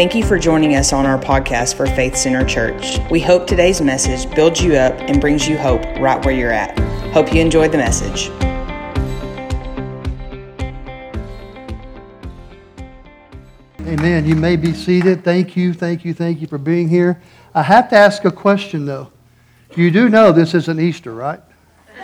Thank 0.00 0.14
you 0.14 0.24
for 0.24 0.38
joining 0.38 0.76
us 0.76 0.94
on 0.94 1.04
our 1.04 1.18
podcast 1.18 1.74
for 1.74 1.84
Faith 1.84 2.16
Center 2.16 2.42
Church. 2.42 2.96
We 3.10 3.20
hope 3.20 3.46
today's 3.46 3.82
message 3.82 4.34
builds 4.34 4.62
you 4.62 4.76
up 4.76 4.94
and 4.98 5.20
brings 5.20 5.46
you 5.46 5.58
hope 5.58 5.82
right 6.00 6.24
where 6.24 6.34
you're 6.34 6.50
at. 6.50 6.78
Hope 7.12 7.34
you 7.34 7.42
enjoyed 7.42 7.70
the 7.70 7.76
message. 7.76 8.30
Amen. 13.80 14.24
You 14.24 14.36
may 14.36 14.56
be 14.56 14.72
seated. 14.72 15.22
Thank 15.22 15.54
you, 15.54 15.74
thank 15.74 16.02
you, 16.06 16.14
thank 16.14 16.40
you 16.40 16.46
for 16.46 16.56
being 16.56 16.88
here. 16.88 17.20
I 17.54 17.62
have 17.62 17.90
to 17.90 17.96
ask 17.96 18.24
a 18.24 18.32
question, 18.32 18.86
though. 18.86 19.12
You 19.76 19.90
do 19.90 20.08
know 20.08 20.32
this 20.32 20.54
isn't 20.54 20.80
Easter, 20.80 21.12
right? 21.12 21.42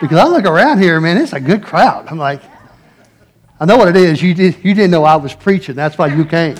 Because 0.00 0.18
I 0.18 0.26
look 0.26 0.46
around 0.46 0.82
here, 0.82 1.00
man, 1.00 1.16
it's 1.16 1.32
a 1.32 1.38
good 1.38 1.62
crowd. 1.62 2.08
I'm 2.08 2.18
like, 2.18 2.42
I 3.62 3.64
know 3.64 3.76
what 3.76 3.86
it 3.86 3.94
is. 3.94 4.20
You, 4.20 4.34
did, 4.34 4.56
you 4.64 4.74
didn't 4.74 4.90
know 4.90 5.04
I 5.04 5.14
was 5.14 5.34
preaching. 5.34 5.76
That's 5.76 5.96
why 5.96 6.08
you 6.08 6.24
came. 6.24 6.56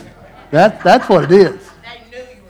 That, 0.52 0.84
that's 0.84 1.08
what 1.08 1.24
it 1.24 1.32
is. 1.32 1.68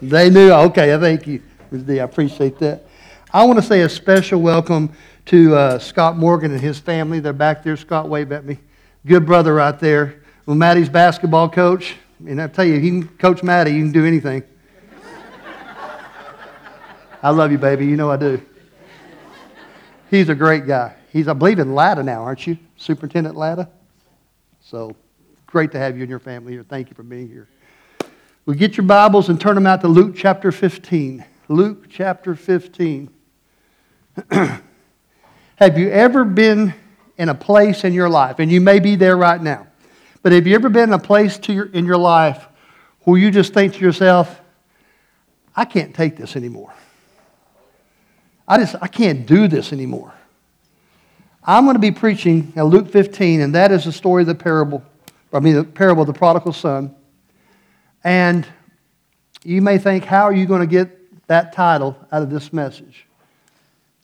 They 0.02 0.28
knew. 0.28 0.52
Okay, 0.52 0.92
I 0.92 0.98
thank 0.98 1.26
you. 1.26 1.42
I 1.72 1.92
appreciate 2.04 2.58
that. 2.58 2.84
I 3.32 3.46
want 3.46 3.58
to 3.58 3.64
say 3.64 3.80
a 3.80 3.88
special 3.88 4.42
welcome 4.42 4.92
to 5.24 5.54
uh, 5.54 5.78
Scott 5.78 6.18
Morgan 6.18 6.52
and 6.52 6.60
his 6.60 6.78
family. 6.78 7.18
They're 7.18 7.32
back 7.32 7.62
there. 7.62 7.78
Scott, 7.78 8.10
wave 8.10 8.30
at 8.30 8.44
me. 8.44 8.58
Good 9.06 9.24
brother 9.24 9.54
right 9.54 9.80
there. 9.80 10.22
Well, 10.44 10.54
Maddie's 10.54 10.90
basketball 10.90 11.48
coach. 11.48 11.96
And 12.18 12.38
I 12.38 12.46
tell 12.48 12.66
you, 12.66 12.78
he 12.78 12.90
can 12.90 13.08
coach 13.08 13.42
Maddie. 13.42 13.70
You 13.70 13.84
can 13.84 13.92
do 13.92 14.04
anything. 14.04 14.42
I 17.22 17.30
love 17.30 17.50
you, 17.52 17.56
baby. 17.56 17.86
You 17.86 17.96
know 17.96 18.10
I 18.10 18.18
do. 18.18 18.42
He's 20.10 20.28
a 20.28 20.34
great 20.34 20.66
guy. 20.66 20.94
He's, 21.10 21.26
I 21.26 21.32
believe, 21.32 21.58
in 21.58 21.74
Latta 21.74 22.02
now, 22.02 22.22
aren't 22.22 22.46
you? 22.46 22.58
Superintendent 22.76 23.34
Latta? 23.34 23.70
So 24.72 24.96
great 25.44 25.70
to 25.72 25.78
have 25.78 25.98
you 25.98 26.02
and 26.02 26.08
your 26.08 26.18
family 26.18 26.54
here. 26.54 26.62
Thank 26.62 26.88
you 26.88 26.94
for 26.94 27.02
being 27.02 27.28
here. 27.28 27.46
We 28.46 28.56
get 28.56 28.78
your 28.78 28.86
Bibles 28.86 29.28
and 29.28 29.38
turn 29.38 29.54
them 29.54 29.66
out 29.66 29.82
to 29.82 29.88
Luke 29.88 30.14
chapter 30.16 30.50
15. 30.50 31.22
Luke 31.48 31.90
chapter 31.90 32.34
15. 32.34 33.10
have 34.30 34.62
you 35.76 35.90
ever 35.90 36.24
been 36.24 36.72
in 37.18 37.28
a 37.28 37.34
place 37.34 37.84
in 37.84 37.92
your 37.92 38.08
life, 38.08 38.38
and 38.38 38.50
you 38.50 38.62
may 38.62 38.80
be 38.80 38.96
there 38.96 39.14
right 39.14 39.42
now, 39.42 39.66
but 40.22 40.32
have 40.32 40.46
you 40.46 40.54
ever 40.54 40.70
been 40.70 40.84
in 40.84 40.94
a 40.94 40.98
place 40.98 41.38
your, 41.48 41.66
in 41.66 41.84
your 41.84 41.98
life 41.98 42.46
where 43.00 43.18
you 43.18 43.30
just 43.30 43.52
think 43.52 43.74
to 43.74 43.80
yourself, 43.80 44.40
I 45.54 45.66
can't 45.66 45.94
take 45.94 46.16
this 46.16 46.34
anymore? 46.34 46.72
I 48.48 48.56
just, 48.56 48.76
I 48.80 48.88
can't 48.88 49.26
do 49.26 49.48
this 49.48 49.70
anymore. 49.70 50.14
I'm 51.44 51.64
going 51.64 51.74
to 51.74 51.80
be 51.80 51.90
preaching 51.90 52.52
in 52.54 52.62
Luke 52.64 52.88
15, 52.88 53.40
and 53.40 53.54
that 53.56 53.72
is 53.72 53.84
the 53.84 53.90
story 53.90 54.22
of 54.22 54.28
the 54.28 54.34
parable, 54.34 54.80
I 55.32 55.40
mean, 55.40 55.56
the 55.56 55.64
parable 55.64 56.02
of 56.02 56.06
the 56.06 56.12
prodigal 56.12 56.52
son. 56.52 56.94
And 58.04 58.46
you 59.42 59.60
may 59.60 59.78
think, 59.78 60.04
how 60.04 60.22
are 60.22 60.32
you 60.32 60.46
going 60.46 60.60
to 60.60 60.68
get 60.68 61.26
that 61.26 61.52
title 61.52 61.98
out 62.12 62.22
of 62.22 62.30
this 62.30 62.52
message 62.52 63.06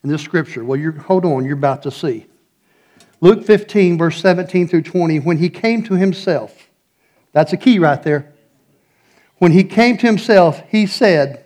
in 0.03 0.11
this 0.11 0.21
scripture? 0.21 0.65
Well, 0.65 0.81
you're, 0.81 0.91
hold 0.91 1.25
on, 1.25 1.45
you're 1.45 1.57
about 1.57 1.85
to 1.85 1.93
see. 1.93 2.27
Luke 3.21 3.45
15, 3.45 3.99
verse 3.99 4.21
17 4.21 4.67
through 4.67 4.83
20, 4.83 5.21
when 5.21 5.39
he 5.39 5.49
came 5.49 5.85
to 5.85 5.95
himself, 5.95 6.69
that's 7.31 7.53
a 7.53 7.57
key 7.57 7.79
right 7.79 8.03
there. 8.03 8.33
When 9.37 9.53
he 9.53 9.63
came 9.63 9.97
to 9.99 10.07
himself, 10.07 10.61
he 10.69 10.87
said, 10.87 11.45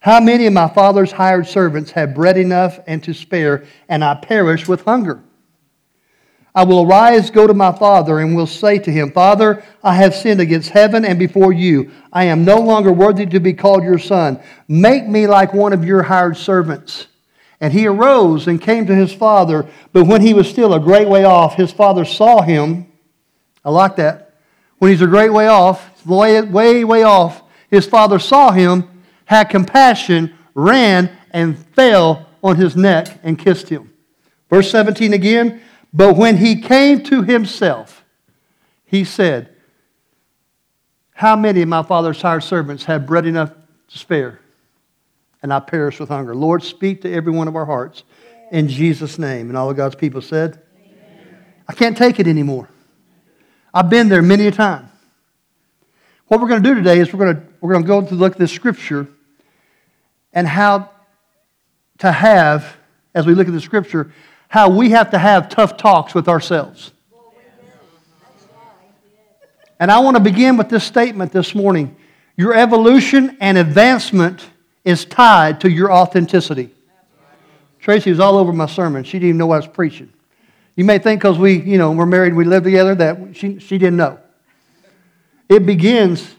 How 0.00 0.20
many 0.20 0.44
of 0.44 0.52
my 0.52 0.68
father's 0.68 1.12
hired 1.12 1.46
servants 1.46 1.92
have 1.92 2.14
bread 2.14 2.36
enough 2.36 2.78
and 2.86 3.02
to 3.04 3.14
spare, 3.14 3.64
and 3.88 4.04
I 4.04 4.16
perish 4.16 4.68
with 4.68 4.84
hunger? 4.84 5.22
I 6.54 6.64
will 6.64 6.82
arise, 6.82 7.30
go 7.30 7.46
to 7.46 7.54
my 7.54 7.72
father, 7.72 8.18
and 8.18 8.34
will 8.34 8.46
say 8.46 8.78
to 8.80 8.90
him, 8.90 9.12
Father, 9.12 9.62
I 9.84 9.94
have 9.94 10.14
sinned 10.14 10.40
against 10.40 10.70
heaven 10.70 11.04
and 11.04 11.18
before 11.18 11.52
you. 11.52 11.92
I 12.12 12.24
am 12.24 12.44
no 12.44 12.58
longer 12.58 12.92
worthy 12.92 13.26
to 13.26 13.40
be 13.40 13.52
called 13.52 13.84
your 13.84 13.98
son. 13.98 14.40
Make 14.66 15.06
me 15.06 15.26
like 15.26 15.54
one 15.54 15.72
of 15.72 15.84
your 15.84 16.02
hired 16.02 16.36
servants. 16.36 17.06
And 17.60 17.72
he 17.72 17.86
arose 17.86 18.48
and 18.48 18.60
came 18.60 18.86
to 18.86 18.94
his 18.94 19.12
father. 19.12 19.68
But 19.92 20.06
when 20.06 20.22
he 20.22 20.34
was 20.34 20.48
still 20.48 20.74
a 20.74 20.80
great 20.80 21.08
way 21.08 21.24
off, 21.24 21.54
his 21.54 21.72
father 21.72 22.04
saw 22.04 22.42
him. 22.42 22.90
I 23.64 23.70
like 23.70 23.96
that. 23.96 24.34
When 24.78 24.90
he's 24.90 25.02
a 25.02 25.06
great 25.06 25.32
way 25.32 25.46
off, 25.46 26.04
way, 26.06 26.40
way, 26.40 26.84
way 26.84 27.02
off, 27.02 27.42
his 27.70 27.86
father 27.86 28.18
saw 28.18 28.50
him, 28.50 29.02
had 29.26 29.44
compassion, 29.44 30.34
ran, 30.54 31.16
and 31.30 31.56
fell 31.74 32.26
on 32.42 32.56
his 32.56 32.74
neck 32.76 33.20
and 33.22 33.38
kissed 33.38 33.68
him. 33.68 33.92
Verse 34.48 34.70
17 34.70 35.12
again. 35.12 35.62
But 35.92 36.16
when 36.16 36.36
he 36.36 36.60
came 36.60 37.02
to 37.04 37.22
himself, 37.22 38.04
he 38.84 39.04
said, 39.04 39.50
How 41.12 41.36
many 41.36 41.62
of 41.62 41.68
my 41.68 41.82
father's 41.82 42.20
hired 42.20 42.44
servants 42.44 42.84
have 42.84 43.06
bread 43.06 43.26
enough 43.26 43.52
to 43.88 43.98
spare? 43.98 44.40
And 45.42 45.52
I 45.52 45.60
perish 45.60 45.98
with 45.98 46.10
hunger. 46.10 46.34
Lord, 46.34 46.62
speak 46.62 47.02
to 47.02 47.12
every 47.12 47.32
one 47.32 47.48
of 47.48 47.56
our 47.56 47.64
hearts 47.64 48.04
in 48.50 48.68
Jesus' 48.68 49.18
name. 49.18 49.48
And 49.48 49.56
all 49.56 49.70
of 49.70 49.76
God's 49.76 49.94
people 49.94 50.20
said, 50.20 50.60
Amen. 50.76 51.38
I 51.68 51.72
can't 51.72 51.96
take 51.96 52.20
it 52.20 52.26
anymore. 52.26 52.68
I've 53.72 53.88
been 53.88 54.08
there 54.08 54.22
many 54.22 54.46
a 54.46 54.52
time. 54.52 54.90
What 56.26 56.40
we're 56.40 56.48
going 56.48 56.62
to 56.62 56.68
do 56.68 56.74
today 56.74 57.00
is 57.00 57.12
we're 57.12 57.24
going 57.24 57.36
to, 57.36 57.42
we're 57.60 57.72
going 57.72 57.82
to 57.82 57.88
go 57.88 58.06
to 58.06 58.14
look 58.14 58.34
at 58.34 58.38
this 58.38 58.52
scripture 58.52 59.08
and 60.32 60.46
how 60.46 60.90
to 61.98 62.12
have, 62.12 62.76
as 63.14 63.26
we 63.26 63.34
look 63.34 63.48
at 63.48 63.52
the 63.52 63.60
scripture, 63.60 64.12
how 64.50 64.68
we 64.68 64.90
have 64.90 65.10
to 65.12 65.18
have 65.18 65.48
tough 65.48 65.76
talks 65.76 66.12
with 66.12 66.28
ourselves. 66.28 66.90
And 69.78 69.92
I 69.92 70.00
want 70.00 70.16
to 70.16 70.22
begin 70.22 70.56
with 70.56 70.68
this 70.68 70.82
statement 70.82 71.30
this 71.30 71.54
morning. 71.54 71.96
Your 72.36 72.52
evolution 72.52 73.36
and 73.40 73.56
advancement 73.56 74.44
is 74.84 75.04
tied 75.04 75.60
to 75.60 75.70
your 75.70 75.92
authenticity. 75.92 76.70
Tracy 77.78 78.10
was 78.10 78.18
all 78.18 78.36
over 78.36 78.52
my 78.52 78.66
sermon. 78.66 79.04
She 79.04 79.20
didn't 79.20 79.28
even 79.28 79.38
know 79.38 79.52
I 79.52 79.58
was 79.58 79.68
preaching. 79.68 80.12
You 80.74 80.84
may 80.84 80.98
think 80.98 81.20
because 81.20 81.38
we, 81.38 81.60
you 81.60 81.78
know, 81.78 81.92
we're 81.92 82.04
married 82.04 82.34
we 82.34 82.44
live 82.44 82.64
together 82.64 82.96
that 82.96 83.36
she, 83.36 83.60
she 83.60 83.78
didn't 83.78 83.98
know. 83.98 84.18
It 85.48 85.64
begins 85.64 86.34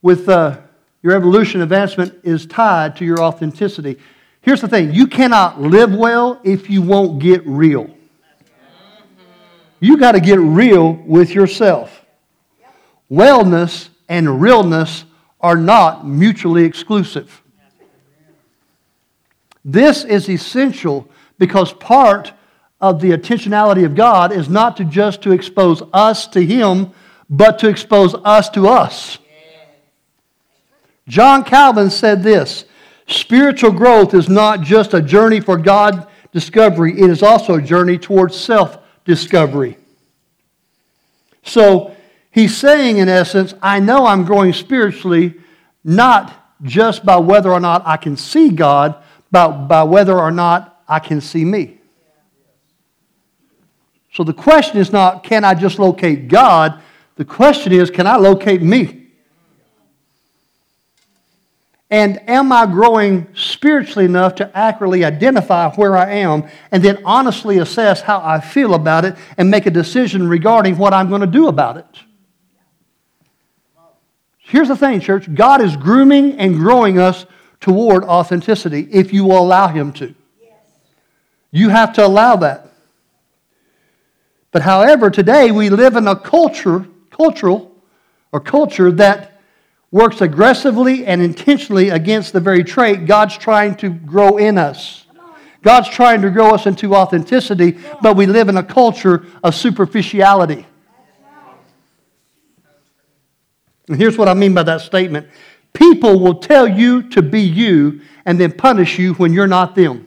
with 0.00 0.28
uh, 0.28 0.58
your 1.02 1.14
evolution 1.14 1.60
advancement 1.60 2.20
is 2.22 2.46
tied 2.46 2.94
to 2.96 3.04
your 3.04 3.20
authenticity. 3.20 3.98
Here's 4.42 4.60
the 4.60 4.68
thing 4.68 4.92
you 4.94 5.06
cannot 5.06 5.60
live 5.60 5.94
well 5.94 6.40
if 6.44 6.70
you 6.70 6.82
won't 6.82 7.18
get 7.18 7.46
real. 7.46 7.90
You 9.80 9.96
got 9.96 10.12
to 10.12 10.20
get 10.20 10.38
real 10.38 10.92
with 10.92 11.34
yourself. 11.34 12.04
Wellness 13.10 13.88
and 14.08 14.40
realness 14.40 15.04
are 15.40 15.56
not 15.56 16.06
mutually 16.06 16.64
exclusive. 16.64 17.42
This 19.64 20.04
is 20.04 20.28
essential 20.28 21.08
because 21.38 21.72
part 21.72 22.32
of 22.80 23.00
the 23.00 23.10
intentionality 23.10 23.84
of 23.84 23.94
God 23.94 24.32
is 24.32 24.48
not 24.48 24.76
to 24.78 24.84
just 24.84 25.22
to 25.22 25.32
expose 25.32 25.82
us 25.92 26.26
to 26.28 26.44
him, 26.44 26.92
but 27.28 27.58
to 27.58 27.68
expose 27.68 28.14
us 28.24 28.48
to 28.50 28.68
us. 28.68 29.18
John 31.08 31.44
Calvin 31.44 31.90
said 31.90 32.22
this 32.22 32.64
Spiritual 33.10 33.72
growth 33.72 34.14
is 34.14 34.28
not 34.28 34.60
just 34.60 34.94
a 34.94 35.02
journey 35.02 35.40
for 35.40 35.56
God 35.56 36.06
discovery, 36.32 36.92
it 36.92 37.10
is 37.10 37.24
also 37.24 37.56
a 37.56 37.62
journey 37.62 37.98
towards 37.98 38.38
self 38.38 38.78
discovery. 39.04 39.76
So 41.42 41.96
he's 42.30 42.56
saying, 42.56 42.98
in 42.98 43.08
essence, 43.08 43.52
I 43.60 43.80
know 43.80 44.06
I'm 44.06 44.24
growing 44.24 44.52
spiritually 44.52 45.34
not 45.82 46.36
just 46.62 47.04
by 47.04 47.16
whether 47.16 47.50
or 47.50 47.58
not 47.58 47.82
I 47.84 47.96
can 47.96 48.16
see 48.16 48.50
God, 48.50 49.02
but 49.32 49.66
by 49.66 49.82
whether 49.82 50.16
or 50.16 50.30
not 50.30 50.80
I 50.86 51.00
can 51.00 51.20
see 51.20 51.44
me. 51.44 51.78
So 54.12 54.22
the 54.22 54.34
question 54.34 54.78
is 54.78 54.92
not, 54.92 55.24
can 55.24 55.42
I 55.42 55.54
just 55.54 55.80
locate 55.80 56.28
God? 56.28 56.80
The 57.16 57.24
question 57.24 57.72
is, 57.72 57.90
can 57.90 58.06
I 58.06 58.16
locate 58.16 58.62
me? 58.62 58.99
And 61.90 62.28
am 62.30 62.52
I 62.52 62.66
growing 62.66 63.26
spiritually 63.34 64.04
enough 64.04 64.36
to 64.36 64.56
accurately 64.56 65.04
identify 65.04 65.70
where 65.74 65.96
I 65.96 66.12
am 66.12 66.48
and 66.70 66.84
then 66.84 67.02
honestly 67.04 67.58
assess 67.58 68.00
how 68.00 68.22
I 68.24 68.40
feel 68.40 68.74
about 68.74 69.04
it 69.04 69.16
and 69.36 69.50
make 69.50 69.66
a 69.66 69.70
decision 69.70 70.28
regarding 70.28 70.78
what 70.78 70.94
I'm 70.94 71.08
going 71.08 71.22
to 71.22 71.26
do 71.26 71.48
about 71.48 71.78
it? 71.78 71.86
Here's 74.38 74.68
the 74.68 74.76
thing, 74.76 75.00
church 75.00 75.32
God 75.34 75.60
is 75.60 75.76
grooming 75.76 76.38
and 76.38 76.56
growing 76.56 76.98
us 76.98 77.26
toward 77.60 78.04
authenticity 78.04 78.88
if 78.90 79.12
you 79.12 79.24
will 79.24 79.38
allow 79.38 79.66
Him 79.66 79.92
to. 79.94 80.14
You 81.50 81.70
have 81.70 81.92
to 81.94 82.06
allow 82.06 82.36
that. 82.36 82.72
But 84.52 84.62
however, 84.62 85.10
today 85.10 85.50
we 85.50 85.70
live 85.70 85.96
in 85.96 86.06
a 86.06 86.16
culture, 86.16 86.86
cultural, 87.10 87.72
or 88.32 88.40
culture 88.40 88.90
that 88.92 89.29
works 89.92 90.20
aggressively 90.20 91.04
and 91.04 91.20
intentionally 91.20 91.90
against 91.90 92.32
the 92.32 92.40
very 92.40 92.62
trait 92.62 93.06
God's 93.06 93.36
trying 93.36 93.74
to 93.76 93.90
grow 93.90 94.36
in 94.36 94.56
us. 94.56 95.06
God's 95.62 95.88
trying 95.88 96.22
to 96.22 96.30
grow 96.30 96.54
us 96.54 96.66
into 96.66 96.94
authenticity, 96.94 97.78
but 98.00 98.16
we 98.16 98.26
live 98.26 98.48
in 98.48 98.56
a 98.56 98.62
culture 98.62 99.26
of 99.42 99.54
superficiality. 99.54 100.66
And 103.88 103.98
here's 103.98 104.16
what 104.16 104.28
I 104.28 104.34
mean 104.34 104.54
by 104.54 104.62
that 104.62 104.80
statement 104.80 105.28
people 105.72 106.20
will 106.20 106.36
tell 106.36 106.66
you 106.66 107.02
to 107.10 107.22
be 107.22 107.40
you 107.40 108.00
and 108.24 108.40
then 108.40 108.52
punish 108.52 108.98
you 108.98 109.14
when 109.14 109.32
you're 109.32 109.46
not 109.46 109.74
them. 109.74 110.06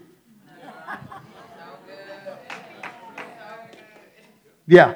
Yeah. 4.65 4.95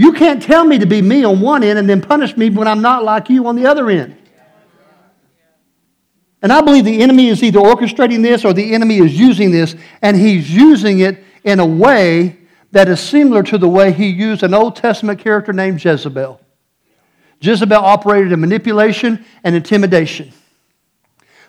You 0.00 0.14
can't 0.14 0.42
tell 0.42 0.64
me 0.64 0.78
to 0.78 0.86
be 0.86 1.02
me 1.02 1.24
on 1.24 1.42
one 1.42 1.62
end 1.62 1.78
and 1.78 1.86
then 1.86 2.00
punish 2.00 2.34
me 2.34 2.48
when 2.48 2.66
I'm 2.66 2.80
not 2.80 3.04
like 3.04 3.28
you 3.28 3.46
on 3.46 3.54
the 3.54 3.66
other 3.66 3.90
end. 3.90 4.16
And 6.40 6.50
I 6.50 6.62
believe 6.62 6.86
the 6.86 7.02
enemy 7.02 7.28
is 7.28 7.42
either 7.42 7.60
orchestrating 7.60 8.22
this 8.22 8.42
or 8.46 8.54
the 8.54 8.72
enemy 8.72 8.96
is 8.96 9.20
using 9.20 9.50
this, 9.50 9.76
and 10.00 10.16
he's 10.16 10.50
using 10.50 11.00
it 11.00 11.22
in 11.44 11.60
a 11.60 11.66
way 11.66 12.38
that 12.72 12.88
is 12.88 12.98
similar 12.98 13.42
to 13.42 13.58
the 13.58 13.68
way 13.68 13.92
he 13.92 14.08
used 14.08 14.42
an 14.42 14.54
Old 14.54 14.74
Testament 14.74 15.20
character 15.20 15.52
named 15.52 15.84
Jezebel. 15.84 16.40
Jezebel 17.42 17.76
operated 17.76 18.32
in 18.32 18.40
manipulation 18.40 19.22
and 19.44 19.54
intimidation. 19.54 20.32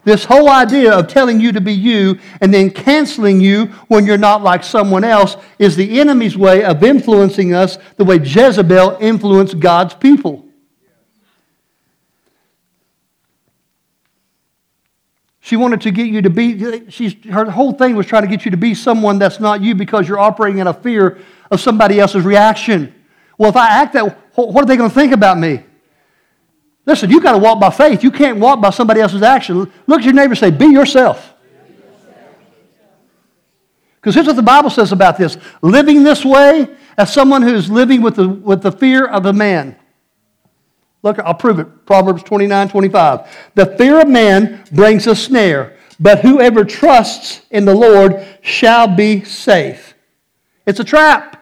This 0.03 0.25
whole 0.25 0.50
idea 0.50 0.92
of 0.94 1.07
telling 1.07 1.39
you 1.39 1.51
to 1.51 1.62
be 1.62 1.74
you 1.74 2.18
and 2.42 2.51
then 2.51 2.71
canceling 2.71 3.39
you 3.39 3.65
when 3.88 4.06
you're 4.06 4.18
not 4.18 4.42
like 4.42 4.63
someone 4.63 5.03
else 5.03 5.38
is 5.59 5.75
the 5.75 6.00
enemy's 6.00 6.36
way 6.36 6.63
of 6.63 6.83
influencing 6.83 7.53
us 7.53 7.77
the 7.98 8.03
way 8.03 8.18
Jezebel 8.18 8.98
influenced 9.00 9.59
God's 9.59 9.94
people. 9.94 10.45
She 15.39 15.56
wanted 15.56 15.81
to 15.81 15.92
get 15.92 16.07
you 16.07 16.21
to 16.21 16.30
be, 16.30 16.89
she's, 16.89 17.13
her 17.25 17.50
whole 17.51 17.74
thing 17.74 17.95
was 17.95 18.06
trying 18.06 18.24
to 18.24 18.27
get 18.27 18.45
you 18.45 18.51
to 18.51 18.57
be 18.57 18.74
someone 18.74 19.19
that's 19.19 19.39
not 19.39 19.62
you 19.62 19.75
because 19.75 20.07
you're 20.07 20.19
operating 20.19 20.59
in 20.59 20.68
a 20.68 20.74
fear 20.74 21.19
of 21.51 21.59
somebody 21.59 22.00
else's 22.00 22.24
reaction. 22.24 22.94
Well, 23.38 23.50
if 23.50 23.56
I 23.56 23.68
act 23.68 23.94
that, 23.94 24.18
what 24.36 24.63
are 24.63 24.65
they 24.65 24.77
going 24.77 24.89
to 24.89 24.95
think 24.95 25.13
about 25.13 25.38
me? 25.38 25.63
Listen, 26.86 27.10
you've 27.10 27.24
got 27.24 27.33
to 27.33 27.38
walk 27.38 27.60
by 27.60 27.69
faith. 27.69 28.04
You 28.04 28.12
can't 28.12 28.39
walk 28.39 28.60
by 28.60 28.72
somebody 28.72 29.01
else's 29.01 29.22
action. 29.22 29.72
Look 29.88 30.00
at 30.00 30.06
your 30.06 30.13
neighbor 30.13 30.31
and 30.31 30.38
say, 30.38 30.51
Be 30.51 30.68
yourself. 30.68 31.33
Because 33.95 34.16
here's 34.16 34.25
what 34.25 34.36
the 34.36 34.42
Bible 34.42 34.72
says 34.72 34.92
about 34.92 35.18
this 35.18 35.38
living 35.62 36.04
this 36.04 36.25
way 36.25 36.75
as 36.98 37.13
someone 37.13 37.44
who's 37.44 37.69
living 37.69 38.01
with 38.01 38.16
the, 38.16 38.28
with 38.28 38.63
the 38.63 38.72
fear 38.72 39.06
of 39.06 39.28
a 39.28 39.33
man. 39.33 39.75
Look, 41.04 41.19
I'll 41.19 41.36
prove 41.36 41.60
it. 41.60 41.86
Proverbs 41.86 42.24
29 42.24 42.69
25. 42.69 43.51
The 43.54 43.66
fear 43.77 44.01
of 44.01 44.07
man 44.07 44.63
brings 44.72 45.06
a 45.06 45.16
snare, 45.16 45.77
but 46.00 46.19
whoever 46.19 46.63
trusts 46.63 47.42
in 47.51 47.66
the 47.66 47.75
Lord 47.75 48.25
shall 48.42 48.88
be 48.88 49.24
safe. 49.24 49.94
It's 50.66 50.80
a 50.80 50.84
trap. 50.84 51.38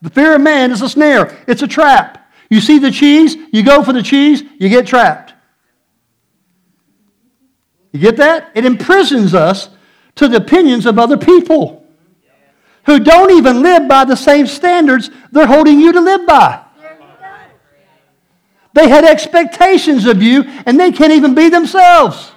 The 0.00 0.10
fear 0.10 0.34
of 0.34 0.42
man 0.42 0.70
is 0.70 0.82
a 0.82 0.88
snare, 0.88 1.36
it's 1.46 1.62
a 1.62 1.66
trap. 1.66 2.17
You 2.50 2.60
see 2.60 2.78
the 2.78 2.90
cheese, 2.90 3.36
you 3.52 3.62
go 3.62 3.82
for 3.82 3.92
the 3.92 4.02
cheese, 4.02 4.42
you 4.58 4.68
get 4.68 4.86
trapped. 4.86 5.34
You 7.92 8.00
get 8.00 8.16
that? 8.16 8.50
It 8.54 8.64
imprisons 8.64 9.34
us 9.34 9.68
to 10.16 10.28
the 10.28 10.36
opinions 10.36 10.86
of 10.86 10.98
other 10.98 11.16
people 11.16 11.86
who 12.86 12.98
don't 12.98 13.30
even 13.32 13.62
live 13.62 13.86
by 13.86 14.04
the 14.04 14.16
same 14.16 14.46
standards 14.46 15.10
they're 15.30 15.46
holding 15.46 15.78
you 15.78 15.92
to 15.92 16.00
live 16.00 16.26
by. 16.26 16.64
They 18.72 18.88
had 18.88 19.04
expectations 19.04 20.06
of 20.06 20.22
you, 20.22 20.44
and 20.64 20.78
they 20.78 20.92
can't 20.92 21.12
even 21.12 21.34
be 21.34 21.48
themselves. 21.48 22.30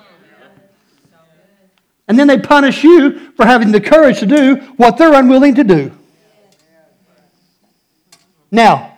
And 2.07 2.19
then 2.19 2.27
they 2.27 2.39
punish 2.39 2.83
you 2.83 3.31
for 3.33 3.45
having 3.45 3.71
the 3.71 3.79
courage 3.79 4.19
to 4.19 4.25
do 4.25 4.55
what 4.75 4.97
they're 4.97 5.13
unwilling 5.13 5.55
to 5.55 5.63
do. 5.63 5.91
Now, 8.49 8.90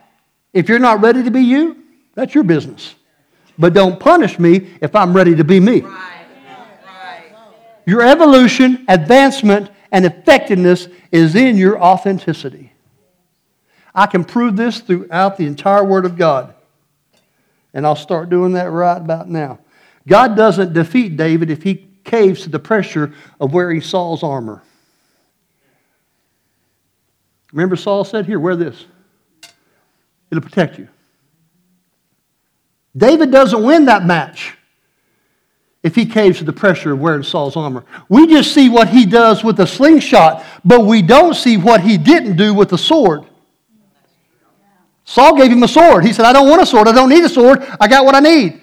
if 0.53 0.69
you're 0.69 0.79
not 0.79 1.01
ready 1.01 1.23
to 1.23 1.31
be 1.31 1.41
you, 1.41 1.83
that's 2.13 2.35
your 2.35 2.43
business. 2.43 2.95
But 3.57 3.73
don't 3.73 3.99
punish 3.99 4.39
me 4.39 4.69
if 4.81 4.95
I'm 4.95 5.13
ready 5.13 5.35
to 5.35 5.43
be 5.43 5.59
me. 5.59 5.83
Your 7.85 8.01
evolution, 8.01 8.85
advancement, 8.87 9.69
and 9.91 10.05
effectiveness 10.05 10.87
is 11.11 11.35
in 11.35 11.57
your 11.57 11.81
authenticity. 11.81 12.71
I 13.93 14.07
can 14.07 14.23
prove 14.23 14.55
this 14.55 14.79
throughout 14.79 15.37
the 15.37 15.45
entire 15.45 15.83
Word 15.83 16.05
of 16.05 16.17
God. 16.17 16.55
And 17.73 17.85
I'll 17.85 17.95
start 17.95 18.29
doing 18.29 18.53
that 18.53 18.71
right 18.71 18.97
about 18.97 19.29
now. 19.29 19.59
God 20.07 20.35
doesn't 20.35 20.73
defeat 20.73 21.17
David 21.17 21.49
if 21.49 21.63
he 21.63 21.87
caves 22.03 22.43
to 22.43 22.49
the 22.49 22.59
pressure 22.59 23.13
of 23.39 23.53
wearing 23.53 23.81
Saul's 23.81 24.23
armor. 24.23 24.63
Remember, 27.51 27.75
Saul 27.75 28.03
said, 28.03 28.25
Here, 28.25 28.39
wear 28.39 28.55
this. 28.55 28.85
It'll 30.33 30.41
protect 30.41 30.79
you. 30.79 30.87
David 32.97 33.29
doesn't 33.29 33.63
win 33.63 33.85
that 33.85 34.03
match 34.03 34.57
if 35.83 35.93
he 35.93 36.07
caves 36.07 36.39
to 36.39 36.43
the 36.43 36.51
pressure 36.51 36.93
of 36.93 36.99
wearing 36.99 37.21
Saul's 37.21 37.55
armor. 37.55 37.85
We 38.09 38.25
just 38.25 38.51
see 38.51 38.67
what 38.67 38.89
he 38.89 39.05
does 39.05 39.43
with 39.43 39.57
the 39.57 39.67
slingshot, 39.67 40.43
but 40.65 40.85
we 40.87 41.03
don't 41.03 41.35
see 41.35 41.57
what 41.57 41.81
he 41.81 41.99
didn't 41.99 42.35
do 42.35 42.51
with 42.51 42.69
the 42.69 42.79
sword. 42.79 43.25
Saul 45.05 45.37
gave 45.37 45.51
him 45.51 45.61
a 45.61 45.67
sword. 45.67 46.03
He 46.03 46.13
said, 46.13 46.25
I 46.25 46.33
don't 46.33 46.49
want 46.49 46.63
a 46.63 46.65
sword. 46.65 46.87
I 46.87 46.93
don't 46.93 47.09
need 47.09 47.23
a 47.23 47.29
sword. 47.29 47.63
I 47.79 47.87
got 47.87 48.03
what 48.03 48.15
I 48.15 48.19
need. 48.19 48.59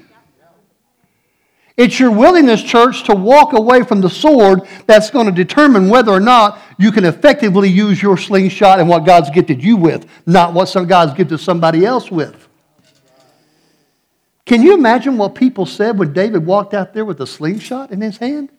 It's 1.80 1.98
your 1.98 2.10
willingness, 2.10 2.62
church, 2.62 3.04
to 3.04 3.14
walk 3.14 3.54
away 3.54 3.84
from 3.84 4.02
the 4.02 4.10
sword 4.10 4.68
that's 4.84 5.08
going 5.08 5.24
to 5.24 5.32
determine 5.32 5.88
whether 5.88 6.12
or 6.12 6.20
not 6.20 6.60
you 6.78 6.92
can 6.92 7.06
effectively 7.06 7.70
use 7.70 8.02
your 8.02 8.18
slingshot 8.18 8.80
and 8.80 8.86
what 8.86 9.06
God's 9.06 9.30
gifted 9.30 9.64
you 9.64 9.78
with, 9.78 10.06
not 10.26 10.52
what 10.52 10.66
some 10.66 10.86
God's 10.86 11.14
gifted 11.14 11.40
somebody 11.40 11.86
else 11.86 12.10
with. 12.10 12.48
Can 14.44 14.60
you 14.60 14.74
imagine 14.74 15.16
what 15.16 15.34
people 15.34 15.64
said 15.64 15.98
when 15.98 16.12
David 16.12 16.44
walked 16.44 16.74
out 16.74 16.92
there 16.92 17.06
with 17.06 17.18
a 17.22 17.26
slingshot 17.26 17.92
in 17.92 18.02
his 18.02 18.18
hand? 18.18 18.50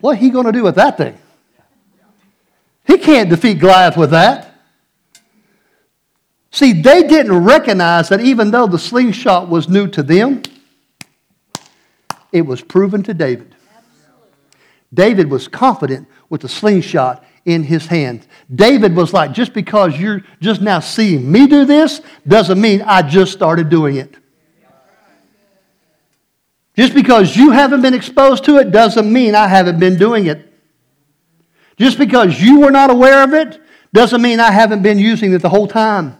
What 0.00 0.18
he 0.18 0.30
going 0.30 0.46
to 0.46 0.52
do 0.52 0.62
with 0.62 0.76
that 0.76 0.96
thing? 0.96 1.18
He 2.86 2.98
can't 2.98 3.28
defeat 3.28 3.58
Goliath 3.58 3.96
with 3.96 4.12
that. 4.12 4.54
See, 6.52 6.72
they 6.72 7.02
didn't 7.02 7.42
recognize 7.42 8.10
that 8.10 8.20
even 8.20 8.52
though 8.52 8.68
the 8.68 8.78
slingshot 8.78 9.48
was 9.48 9.68
new 9.68 9.88
to 9.88 10.04
them, 10.04 10.44
it 12.32 12.42
was 12.42 12.60
proven 12.60 13.02
to 13.04 13.14
David. 13.14 13.54
David 14.92 15.30
was 15.30 15.48
confident 15.48 16.08
with 16.30 16.42
the 16.42 16.48
slingshot 16.48 17.24
in 17.44 17.62
his 17.62 17.86
hand. 17.86 18.26
David 18.54 18.94
was 18.94 19.12
like, 19.12 19.32
just 19.32 19.54
because 19.54 19.98
you're 19.98 20.22
just 20.40 20.60
now 20.60 20.80
seeing 20.80 21.30
me 21.30 21.46
do 21.46 21.64
this 21.64 22.00
doesn't 22.26 22.60
mean 22.60 22.82
I 22.82 23.02
just 23.02 23.32
started 23.32 23.70
doing 23.70 23.96
it. 23.96 24.16
Just 26.76 26.94
because 26.94 27.36
you 27.36 27.50
haven't 27.50 27.82
been 27.82 27.94
exposed 27.94 28.44
to 28.44 28.58
it 28.58 28.70
doesn't 28.70 29.10
mean 29.10 29.34
I 29.34 29.48
haven't 29.48 29.80
been 29.80 29.96
doing 29.98 30.26
it. 30.26 30.52
Just 31.76 31.98
because 31.98 32.40
you 32.40 32.60
were 32.60 32.70
not 32.70 32.90
aware 32.90 33.24
of 33.24 33.32
it 33.32 33.60
doesn't 33.92 34.20
mean 34.20 34.40
I 34.40 34.50
haven't 34.50 34.82
been 34.82 34.98
using 34.98 35.32
it 35.32 35.38
the 35.38 35.48
whole 35.48 35.66
time. 35.66 36.17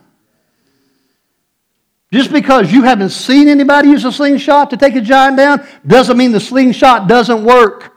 Just 2.12 2.32
because 2.32 2.72
you 2.72 2.82
haven't 2.84 3.10
seen 3.10 3.48
anybody 3.48 3.88
use 3.88 4.04
a 4.04 4.12
slingshot 4.12 4.70
to 4.70 4.76
take 4.76 4.96
a 4.96 5.00
giant 5.00 5.36
down 5.36 5.66
doesn't 5.86 6.16
mean 6.16 6.32
the 6.32 6.40
slingshot 6.40 7.06
doesn't 7.06 7.44
work. 7.44 7.92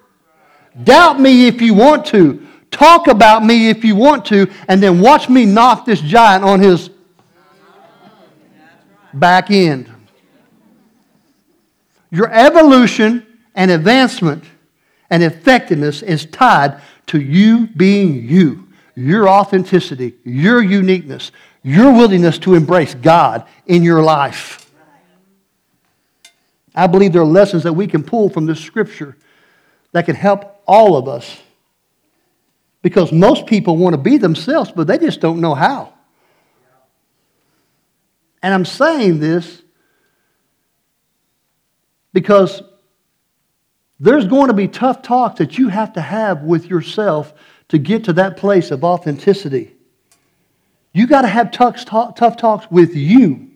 Doubt 0.84 1.20
me 1.20 1.48
if 1.48 1.62
you 1.62 1.74
want 1.74 2.06
to. 2.08 2.46
Talk 2.72 3.08
about 3.08 3.44
me 3.44 3.70
if 3.70 3.84
you 3.84 3.96
want 3.96 4.26
to, 4.28 4.50
and 4.68 4.82
then 4.82 5.02
watch 5.02 5.28
me 5.30 5.46
knock 5.46 5.86
this 5.86 6.00
giant 6.00 6.44
on 6.44 6.62
his 6.62 6.90
back 9.14 9.52
end. 9.52 9.90
Your 12.10 12.32
evolution 12.32 13.26
and 13.56 13.72
advancement 13.72 14.44
and 15.10 15.24
effectiveness 15.24 16.02
is 16.02 16.26
tied 16.26 16.82
to 17.08 17.20
you 17.20 17.68
being 17.68 18.28
you, 18.28 18.70
your 18.96 19.28
authenticity, 19.28 20.16
your 20.24 20.62
uniqueness, 20.62 21.32
your 21.64 21.92
willingness 21.94 22.38
to 22.40 22.56
embrace 22.56 22.96
God 22.96 23.48
in 23.66 23.84
your 23.84 24.02
life. 24.02 24.72
I 26.74 26.88
believe 26.88 27.14
there 27.14 27.22
are 27.22 27.26
lessons 27.26 27.64
that 27.64 27.74
we 27.74 27.88
can 27.88 28.04
pull 28.04 28.30
from 28.30 28.46
this 28.46 28.60
scripture 28.60 29.18
that 29.92 30.06
can 30.06 30.16
help 30.16 30.62
all 30.66 30.96
of 30.96 31.08
us. 31.08 31.42
Because 32.82 33.12
most 33.12 33.46
people 33.46 33.78
want 33.78 33.94
to 33.94 34.02
be 34.02 34.18
themselves, 34.18 34.72
but 34.72 34.88
they 34.88 34.98
just 34.98 35.20
don't 35.20 35.40
know 35.40 35.54
how. 35.54 35.94
And 38.42 38.54
I'm 38.54 38.66
saying 38.66 39.20
this 39.20 39.62
because 42.12 42.64
there's 44.00 44.26
going 44.26 44.48
to 44.48 44.54
be 44.56 44.68
tough 44.68 45.04
talks 45.04 45.38
that 45.38 45.60
you 45.60 45.68
have 45.68 45.94
to 45.94 46.02
have 46.02 46.42
with 46.42 46.66
yourself 46.66 47.34
to 47.68 47.78
get 47.78 48.06
to 48.06 48.14
that 48.14 48.38
place 48.38 48.72
of 48.72 48.84
authenticity. 48.84 49.76
You 50.94 51.08
got 51.08 51.22
to 51.22 51.28
have 51.28 51.52
tough, 51.52 51.86
tough 51.86 52.38
talks 52.38 52.70
with 52.70 52.96
you. 52.96 53.50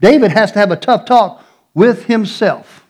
David 0.00 0.32
has 0.32 0.52
to 0.52 0.58
have 0.58 0.70
a 0.70 0.76
tough 0.76 1.04
talk 1.04 1.44
with 1.74 2.06
himself. 2.06 2.86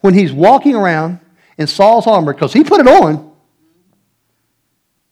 When 0.00 0.14
he's 0.14 0.32
walking 0.32 0.74
around 0.74 1.20
in 1.56 1.66
Saul's 1.66 2.06
armor, 2.06 2.32
because 2.34 2.52
he 2.52 2.64
put 2.64 2.80
it 2.80 2.88
on. 2.88 3.32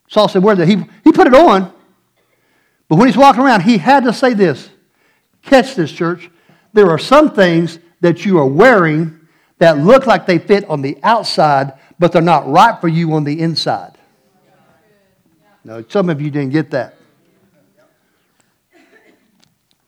Saul 0.08 0.28
said, 0.28 0.42
Where 0.42 0.54
did 0.54 0.68
he? 0.68 0.76
He 1.02 1.12
put 1.12 1.26
it 1.26 1.34
on. 1.34 1.72
But 2.88 2.96
when 2.96 3.08
he's 3.08 3.16
walking 3.16 3.42
around, 3.42 3.62
he 3.62 3.78
had 3.78 4.04
to 4.04 4.12
say 4.12 4.34
this. 4.34 4.68
Catch 5.42 5.74
this, 5.74 5.90
church. 5.90 6.30
There 6.72 6.90
are 6.90 6.98
some 6.98 7.34
things 7.34 7.78
that 8.00 8.26
you 8.26 8.38
are 8.38 8.46
wearing 8.46 9.20
that 9.58 9.78
look 9.78 10.06
like 10.06 10.26
they 10.26 10.38
fit 10.38 10.68
on 10.68 10.82
the 10.82 10.98
outside, 11.02 11.72
but 11.98 12.12
they're 12.12 12.20
not 12.20 12.48
right 12.48 12.78
for 12.80 12.88
you 12.88 13.14
on 13.14 13.24
the 13.24 13.40
inside. 13.40 13.93
Now, 15.64 15.82
some 15.88 16.10
of 16.10 16.20
you 16.20 16.30
didn't 16.30 16.52
get 16.52 16.70
that. 16.72 16.96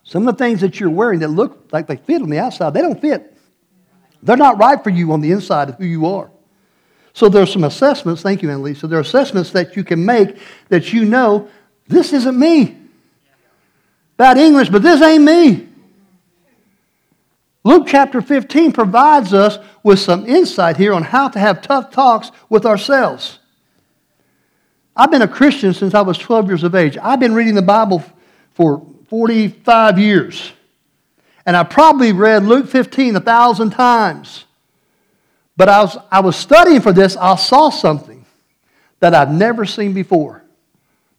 Some 0.05 0.27
of 0.27 0.37
the 0.37 0.45
things 0.45 0.61
that 0.61 0.79
you're 0.81 0.89
wearing 0.89 1.19
that 1.21 1.29
look 1.29 1.69
like 1.73 1.89
they 1.89 1.97
fit 1.97 2.23
on 2.23 2.31
the 2.31 2.39
outside, 2.39 2.73
they 2.73 2.81
don't 2.81 3.01
fit. 3.01 3.37
They're 4.23 4.37
not 4.37 4.59
right 4.59 4.83
for 4.83 4.91
you 4.91 5.13
on 5.13 5.21
the 5.21 5.33
inside 5.33 5.69
of 5.69 5.77
who 5.77 5.85
you 5.85 6.07
are. 6.07 6.31
So 7.13 7.29
there's 7.29 7.53
some 7.53 7.65
assessments, 7.65 8.23
thank 8.23 8.43
you, 8.43 8.51
Annalise. 8.51 8.79
So 8.79 8.87
there 8.87 8.99
are 8.99 9.03
assessments 9.03 9.51
that 9.53 9.77
you 9.77 9.85
can 9.85 10.05
make 10.05 10.39
that 10.69 10.93
you 10.93 11.05
know 11.05 11.49
this 11.89 12.13
isn't 12.13 12.39
me. 12.39 12.77
Bad 14.17 14.39
English, 14.39 14.69
but 14.69 14.83
this 14.83 15.03
ain't 15.03 15.25
me. 15.25 15.69
Luke 17.65 17.87
chapter 17.89 18.23
15 18.23 18.73
provides 18.73 19.35
us 19.35 19.59
with 19.83 19.99
some 19.99 20.25
insight 20.27 20.77
here 20.77 20.95
on 20.95 21.03
how 21.03 21.29
to 21.29 21.39
have 21.39 21.61
tough 21.63 21.91
talks 21.91 22.31
with 22.49 22.65
ourselves. 22.65 23.41
I've 24.97 25.11
been 25.11 25.23
a 25.23 25.29
Christian 25.29 25.75
since 25.75 25.95
I 25.95 26.01
was 26.01 26.17
12 26.17 26.47
years 26.47 26.63
of 26.63 26.75
age. 26.75 26.97
I've 26.97 27.21
been 27.21 27.35
reading 27.35 27.55
the 27.55 27.63
Bible 27.63 28.03
for 28.55 28.85
45 29.09 29.99
years. 29.99 30.53
And 31.45 31.57
I 31.57 31.63
probably 31.63 32.13
read 32.13 32.45
Luke 32.45 32.67
15 32.69 33.17
a 33.17 33.21
thousand 33.21 33.71
times. 33.71 34.47
But 35.57 35.69
I 35.69 35.83
was, 35.83 35.99
I 36.11 36.21
was 36.21 36.37
studying 36.37 36.81
for 36.81 36.93
this, 36.93 37.17
I 37.17 37.37
saw 37.37 37.71
something 37.71 38.25
that 39.01 39.15
I've 39.15 39.31
never 39.31 39.65
seen 39.65 39.93
before. 39.93 40.43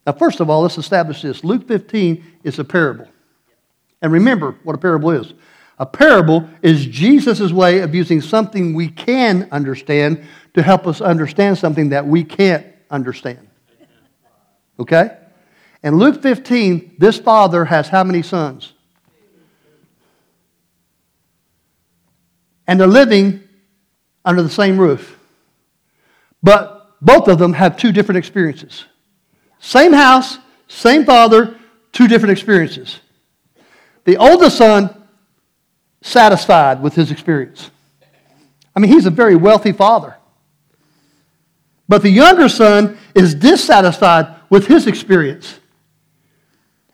Now, 0.05 0.13
first 0.13 0.39
of 0.39 0.50
all, 0.50 0.62
let's 0.62 0.77
establish 0.77 1.22
this 1.22 1.43
Luke 1.43 1.67
15 1.67 2.24
is 2.43 2.60
a 2.60 2.63
parable. 2.63 3.07
And 4.01 4.12
remember 4.12 4.55
what 4.63 4.75
a 4.75 4.79
parable 4.79 5.12
is. 5.12 5.34
A 5.79 5.86
parable 5.86 6.50
is 6.63 6.86
Jesus' 6.86 7.51
way 7.51 7.79
of 7.79 7.93
using 7.93 8.22
something 8.22 8.74
we 8.74 8.89
can 8.89 9.48
understand 9.51 10.24
to 10.55 10.63
help 10.63 10.88
us 10.88 11.01
understand 11.01 11.57
something 11.57 11.89
that 11.89 12.05
we 12.05 12.24
can't 12.24 12.65
understand. 12.89 13.46
Okay? 14.79 15.17
In 15.84 15.98
Luke 15.98 16.22
15, 16.22 16.96
this 16.98 17.19
father 17.19 17.65
has 17.65 17.88
how 17.88 18.03
many 18.03 18.22
sons? 18.22 18.74
And 22.67 22.79
they're 22.79 22.88
living 22.88 23.43
under 24.25 24.41
the 24.41 24.50
same 24.50 24.77
roof. 24.77 25.17
But 26.43 26.96
both 27.01 27.27
of 27.27 27.39
them 27.39 27.53
have 27.53 27.77
two 27.77 27.91
different 27.91 28.17
experiences. 28.17 28.86
Same 29.60 29.93
house, 29.93 30.38
same 30.67 31.05
father, 31.05 31.57
two 31.91 32.07
different 32.07 32.34
experiences. 32.34 33.00
The 34.03 34.17
oldest 34.17 34.57
son, 34.57 34.93
satisfied 36.01 36.81
with 36.81 36.93
his 36.93 37.12
experience. 37.12 37.72
I 38.75 38.79
mean, 38.79 38.91
he's 38.91 39.05
a 39.05 39.12
very 39.12 39.36
wealthy 39.36 39.72
father. 39.72 40.15
But 41.89 42.01
the 42.01 42.10
younger 42.10 42.50
son 42.50 42.98
is 43.15 43.34
dissatisfied 43.34 44.37
with 44.49 44.67
his 44.67 44.87
experience. 44.87 45.59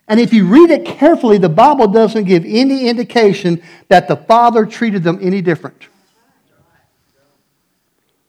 And 0.07 0.19
if 0.19 0.33
you 0.33 0.45
read 0.45 0.69
it 0.69 0.85
carefully, 0.85 1.37
the 1.37 1.49
Bible 1.49 1.87
doesn't 1.87 2.25
give 2.25 2.43
any 2.45 2.87
indication 2.87 3.61
that 3.87 4.07
the 4.07 4.17
father 4.17 4.65
treated 4.65 5.03
them 5.03 5.19
any 5.21 5.41
different. 5.41 5.87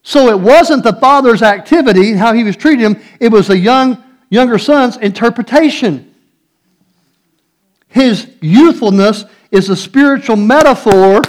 So 0.02 0.28
it 0.28 0.38
wasn't 0.38 0.84
the 0.84 0.92
father's 0.92 1.42
activity, 1.42 2.12
how 2.12 2.34
he 2.34 2.44
was 2.44 2.56
treating 2.56 2.84
him, 2.84 3.02
it 3.20 3.32
was 3.32 3.48
the 3.48 3.58
young, 3.58 4.02
younger 4.28 4.58
son's 4.58 4.98
interpretation. 4.98 6.14
His 7.88 8.28
youthfulness 8.40 9.24
is 9.50 9.70
a 9.70 9.76
spiritual 9.76 10.36
metaphor 10.36 11.22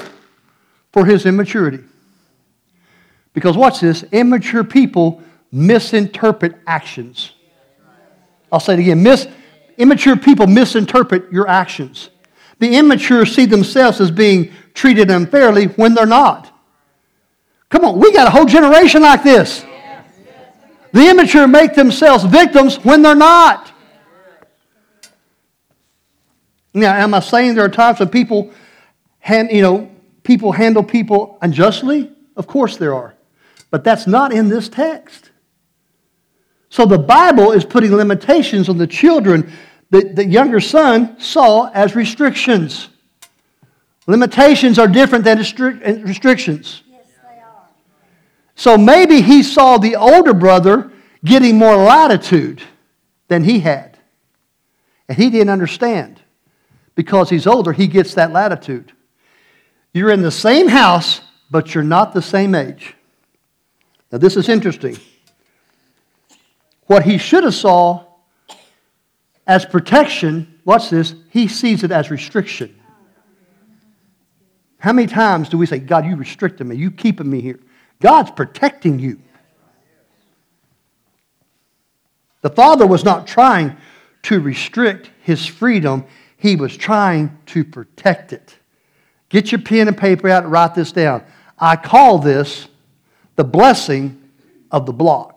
for 0.92 1.06
his 1.06 1.26
immaturity. 1.26 1.84
Because 3.34 3.56
watch 3.56 3.80
this 3.80 4.04
immature 4.12 4.64
people 4.64 5.22
misinterpret 5.52 6.56
actions. 6.68 7.32
I'll 8.52 8.60
say 8.60 8.74
it 8.74 8.80
again. 8.80 9.04
Mis- 9.04 9.28
immature 9.78 10.16
people 10.16 10.48
misinterpret 10.48 11.32
your 11.32 11.48
actions. 11.48 12.10
The 12.60 12.76
immature 12.78 13.26
see 13.26 13.46
themselves 13.46 14.00
as 14.00 14.12
being 14.12 14.54
treated 14.74 15.12
unfairly 15.12 15.66
when 15.66 15.94
they're 15.94 16.06
not. 16.06 16.52
Come 17.70 17.84
on, 17.84 18.00
we 18.00 18.12
got 18.12 18.28
a 18.28 18.30
whole 18.30 18.46
generation 18.46 19.02
like 19.02 19.24
this. 19.24 19.66
The 20.94 21.10
immature 21.10 21.48
make 21.48 21.74
themselves 21.74 22.24
victims 22.24 22.78
when 22.78 23.02
they're 23.02 23.16
not. 23.16 23.74
Now, 26.74 26.94
am 26.94 27.14
I 27.14 27.20
saying 27.20 27.56
there 27.56 27.66
are 27.66 27.70
times 27.70 28.00
when 28.00 28.10
people, 28.10 28.52
hand, 29.20 29.50
you 29.52 29.62
know, 29.62 29.92
people 30.24 30.52
handle 30.52 30.84
people 30.84 31.38
unjustly? 31.42 32.12
Of 32.36 32.48
course 32.48 32.78
there 32.78 32.94
are. 32.94 33.16
But 33.72 33.84
that's 33.84 34.08
not 34.08 34.34
in 34.34 34.50
this 34.50 34.70
text. 34.70 35.32
So 36.76 36.86
the 36.86 37.00
Bible 37.00 37.54
is 37.54 37.64
putting 37.64 37.96
limitations 37.96 38.68
on 38.68 38.78
the 38.78 38.86
children 38.86 39.50
that 39.92 40.18
the 40.18 40.26
younger 40.26 40.60
son 40.60 41.18
saw 41.22 41.72
as 41.72 41.96
restrictions. 41.96 42.90
Limitations 44.08 44.78
are 44.78 44.90
different 44.90 45.24
than 45.24 45.38
restrictions. 45.38 46.84
Yes, 46.92 47.06
they 47.24 47.40
are. 47.40 47.70
So 48.56 48.78
maybe 48.78 49.22
he 49.22 49.42
saw 49.42 49.78
the 49.78 49.96
older 49.96 50.34
brother 50.34 50.92
getting 51.24 51.58
more 51.58 51.78
latitude 51.78 52.62
than 53.30 53.46
he 53.46 53.62
had. 53.62 53.98
And 55.08 55.18
he 55.18 55.30
didn't 55.30 55.52
understand. 55.52 56.20
Because 56.94 57.30
he's 57.30 57.48
older, 57.48 57.72
he 57.72 57.88
gets 57.88 58.16
that 58.16 58.34
latitude. 58.34 58.92
You're 59.94 60.12
in 60.12 60.24
the 60.24 60.30
same 60.30 60.68
house, 60.68 61.22
but 61.50 61.74
you're 61.74 61.86
not 61.86 62.14
the 62.14 62.22
same 62.22 62.54
age. 62.54 62.96
Now, 64.12 64.18
this 64.18 64.36
is 64.36 64.50
interesting. 64.50 64.98
What 66.88 67.04
he 67.04 67.18
should 67.18 67.44
have 67.44 67.56
saw 67.56 68.06
as 69.48 69.66
protection, 69.66 70.60
watch 70.66 70.90
this, 70.90 71.14
he 71.30 71.48
sees 71.48 71.84
it 71.84 71.92
as 71.92 72.10
restriction. 72.10 72.76
How 74.78 74.94
many 74.94 75.08
times 75.08 75.50
do 75.50 75.58
we 75.58 75.66
say, 75.66 75.80
God, 75.80 76.06
you 76.06 76.16
restricted 76.16 76.68
me, 76.68 76.76
you 76.76 76.92
keeping 76.92 77.30
me 77.30 77.42
here? 77.42 77.60
God's 78.02 78.32
protecting 78.32 79.00
you. 79.00 79.20
The 82.42 82.50
Father 82.52 82.86
was 82.86 83.04
not 83.04 83.26
trying 83.26 83.78
to 84.24 84.40
restrict 84.40 85.10
his 85.22 85.46
freedom, 85.46 86.06
he 86.38 86.56
was 86.56 86.78
trying 86.78 87.38
to 87.48 87.64
protect 87.64 88.34
it. 88.34 88.56
Get 89.30 89.52
your 89.52 89.62
pen 89.62 89.88
and 89.88 89.98
paper 89.98 90.30
out 90.30 90.44
and 90.44 90.52
write 90.52 90.76
this 90.76 90.92
down. 90.92 91.24
I 91.58 91.76
call 91.76 92.20
this 92.20 92.68
the 93.36 93.44
blessing 93.44 94.22
of 94.72 94.86
the 94.86 94.94
block. 94.94 95.35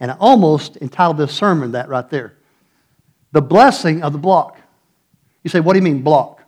And 0.00 0.10
I 0.10 0.16
almost 0.18 0.78
entitled 0.78 1.18
this 1.18 1.32
sermon 1.32 1.72
that 1.72 1.88
right 1.88 2.08
there. 2.08 2.34
The 3.32 3.42
blessing 3.42 4.02
of 4.02 4.12
the 4.12 4.18
block. 4.18 4.58
You 5.44 5.50
say, 5.50 5.60
what 5.60 5.74
do 5.74 5.78
you 5.78 5.84
mean, 5.84 6.02
block? 6.02 6.42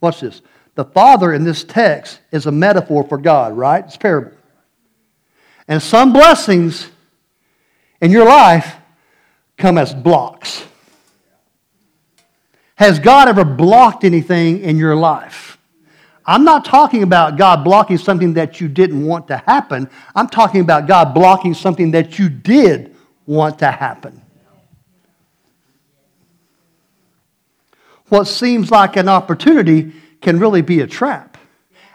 Watch 0.00 0.20
this. 0.20 0.42
The 0.74 0.84
Father 0.84 1.32
in 1.32 1.44
this 1.44 1.62
text 1.62 2.20
is 2.32 2.46
a 2.46 2.52
metaphor 2.52 3.04
for 3.04 3.18
God, 3.18 3.56
right? 3.56 3.84
It's 3.84 3.96
parable. 3.96 4.32
And 5.68 5.82
some 5.82 6.12
blessings 6.12 6.90
in 8.00 8.10
your 8.10 8.26
life 8.26 8.76
come 9.56 9.78
as 9.78 9.94
blocks. 9.94 10.64
Has 12.76 12.98
God 12.98 13.28
ever 13.28 13.44
blocked 13.44 14.04
anything 14.04 14.60
in 14.60 14.76
your 14.76 14.96
life? 14.96 15.53
I'm 16.26 16.44
not 16.44 16.64
talking 16.64 17.02
about 17.02 17.36
God 17.36 17.64
blocking 17.64 17.98
something 17.98 18.34
that 18.34 18.60
you 18.60 18.68
didn't 18.68 19.04
want 19.04 19.28
to 19.28 19.36
happen. 19.36 19.90
I'm 20.14 20.28
talking 20.28 20.62
about 20.62 20.86
God 20.86 21.12
blocking 21.12 21.52
something 21.52 21.90
that 21.90 22.18
you 22.18 22.28
did 22.28 22.96
want 23.26 23.58
to 23.58 23.70
happen. 23.70 24.22
What 28.08 28.24
seems 28.24 28.70
like 28.70 28.96
an 28.96 29.08
opportunity 29.08 29.92
can 30.20 30.38
really 30.38 30.62
be 30.62 30.80
a 30.80 30.86
trap. 30.86 31.36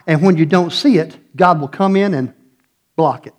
And 0.05 0.21
when 0.21 0.37
you 0.37 0.45
don't 0.45 0.71
see 0.71 0.97
it, 0.97 1.17
God 1.35 1.59
will 1.59 1.67
come 1.67 1.95
in 1.95 2.13
and 2.13 2.33
block 2.95 3.27
it. 3.27 3.33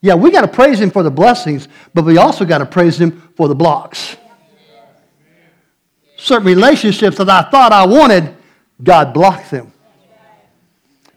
Yeah, 0.00 0.14
we 0.14 0.32
got 0.32 0.40
to 0.40 0.48
praise 0.48 0.80
Him 0.80 0.90
for 0.90 1.04
the 1.04 1.10
blessings, 1.10 1.68
but 1.94 2.04
we 2.04 2.18
also 2.18 2.44
got 2.44 2.58
to 2.58 2.66
praise 2.66 3.00
Him 3.00 3.32
for 3.36 3.46
the 3.46 3.54
blocks. 3.54 4.16
Certain 6.16 6.46
relationships 6.46 7.18
that 7.18 7.28
I 7.28 7.42
thought 7.50 7.72
I 7.72 7.86
wanted, 7.86 8.36
God 8.82 9.14
blocked 9.14 9.50
them. 9.50 9.72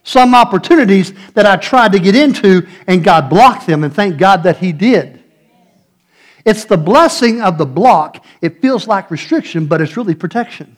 Some 0.04 0.36
opportunities 0.36 1.14
that 1.34 1.46
I 1.46 1.56
tried 1.56 1.94
to 1.94 2.00
get 2.00 2.16
into, 2.16 2.68
and 2.86 3.04
God 3.04 3.30
blocked 3.30 3.66
them, 3.66 3.84
and 3.84 3.94
thank 3.94 4.18
God 4.18 4.44
that 4.44 4.58
He 4.58 4.72
did. 4.72 5.24
It's 6.46 6.66
the 6.66 6.78
blessing 6.78 7.42
of 7.42 7.58
the 7.58 7.66
block. 7.66 8.24
It 8.40 8.62
feels 8.62 8.88
like 8.88 9.10
restriction, 9.10 9.66
but 9.66 9.82
it's 9.82 9.98
really 9.98 10.14
protection. 10.14 10.78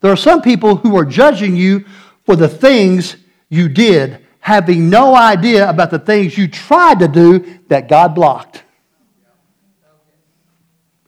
There 0.00 0.10
are 0.10 0.16
some 0.16 0.42
people 0.42 0.76
who 0.76 0.96
are 0.96 1.04
judging 1.04 1.54
you 1.54 1.84
for 2.26 2.34
the 2.34 2.48
things 2.48 3.16
you 3.48 3.68
did, 3.68 4.26
having 4.40 4.90
no 4.90 5.14
idea 5.14 5.70
about 5.70 5.92
the 5.92 5.98
things 6.00 6.36
you 6.36 6.48
tried 6.48 6.98
to 6.98 7.06
do 7.06 7.60
that 7.68 7.88
God 7.88 8.16
blocked. 8.16 8.64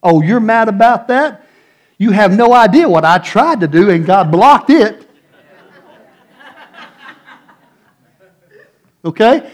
Oh, 0.00 0.22
you're 0.22 0.38
mad 0.38 0.68
about 0.68 1.08
that? 1.08 1.43
You 1.98 2.10
have 2.10 2.32
no 2.32 2.52
idea 2.52 2.88
what 2.88 3.04
I 3.04 3.18
tried 3.18 3.60
to 3.60 3.68
do, 3.68 3.90
and 3.90 4.04
God 4.04 4.30
blocked 4.30 4.70
it. 4.70 5.08
Okay? 9.04 9.50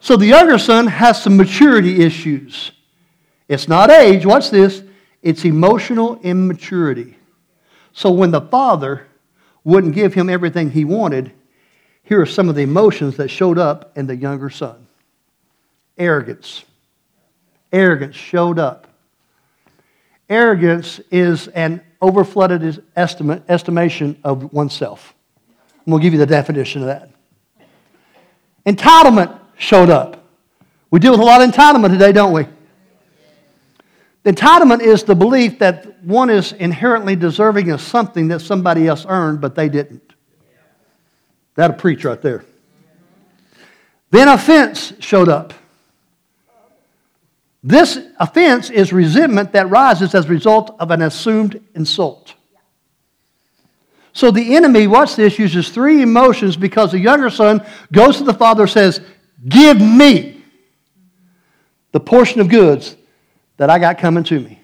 So 0.00 0.16
the 0.16 0.26
younger 0.26 0.58
son 0.58 0.86
has 0.86 1.22
some 1.22 1.36
maturity 1.36 2.02
issues. 2.02 2.72
It's 3.48 3.68
not 3.68 3.90
age, 3.90 4.24
watch 4.24 4.50
this, 4.50 4.82
it's 5.22 5.44
emotional 5.44 6.20
immaturity. 6.22 7.16
So 7.92 8.10
when 8.10 8.30
the 8.30 8.40
father 8.40 9.06
wouldn't 9.62 9.94
give 9.94 10.14
him 10.14 10.28
everything 10.28 10.70
he 10.70 10.84
wanted, 10.84 11.32
here 12.02 12.20
are 12.20 12.26
some 12.26 12.48
of 12.48 12.54
the 12.54 12.62
emotions 12.62 13.16
that 13.16 13.28
showed 13.28 13.58
up 13.58 13.96
in 13.96 14.06
the 14.06 14.16
younger 14.16 14.50
son 14.50 14.86
arrogance. 15.96 16.64
Arrogance 17.72 18.16
showed 18.16 18.58
up. 18.58 18.88
Arrogance 20.28 21.00
is 21.10 21.48
an 21.48 21.80
overflooded 22.00 22.82
estimate, 22.96 23.42
estimation 23.48 24.18
of 24.24 24.52
oneself. 24.52 25.14
I'm 25.86 25.90
going 25.90 26.00
to 26.00 26.02
give 26.02 26.12
you 26.14 26.18
the 26.18 26.26
definition 26.26 26.82
of 26.82 26.88
that. 26.88 27.10
Entitlement 28.66 29.38
showed 29.58 29.90
up. 29.90 30.24
We 30.90 30.98
deal 30.98 31.12
with 31.12 31.20
a 31.20 31.24
lot 31.24 31.42
of 31.42 31.50
entitlement 31.50 31.90
today, 31.90 32.12
don't 32.12 32.32
we? 32.32 32.46
Entitlement 34.24 34.80
is 34.80 35.04
the 35.04 35.14
belief 35.14 35.58
that 35.58 36.02
one 36.02 36.30
is 36.30 36.52
inherently 36.52 37.14
deserving 37.14 37.70
of 37.70 37.80
something 37.80 38.28
that 38.28 38.40
somebody 38.40 38.88
else 38.88 39.04
earned, 39.06 39.40
but 39.40 39.54
they 39.54 39.68
didn't. 39.68 40.14
That'll 41.56 41.76
preach 41.76 42.04
right 42.04 42.20
there. 42.22 42.44
Then 44.10 44.28
offense 44.28 44.94
showed 45.00 45.28
up. 45.28 45.52
This 47.66 47.98
offense 48.20 48.68
is 48.68 48.92
resentment 48.92 49.52
that 49.52 49.70
rises 49.70 50.14
as 50.14 50.26
a 50.26 50.28
result 50.28 50.76
of 50.78 50.90
an 50.90 51.00
assumed 51.00 51.64
insult. 51.74 52.34
So 54.12 54.30
the 54.30 54.54
enemy, 54.54 54.86
watch 54.86 55.16
this, 55.16 55.38
uses 55.38 55.70
three 55.70 56.02
emotions 56.02 56.58
because 56.58 56.92
the 56.92 56.98
younger 56.98 57.30
son 57.30 57.64
goes 57.90 58.18
to 58.18 58.24
the 58.24 58.34
father 58.34 58.64
and 58.64 58.70
says, 58.70 59.00
Give 59.48 59.80
me 59.80 60.44
the 61.92 62.00
portion 62.00 62.42
of 62.42 62.50
goods 62.50 62.96
that 63.56 63.70
I 63.70 63.78
got 63.78 63.98
coming 63.98 64.24
to 64.24 64.38
me. 64.38 64.60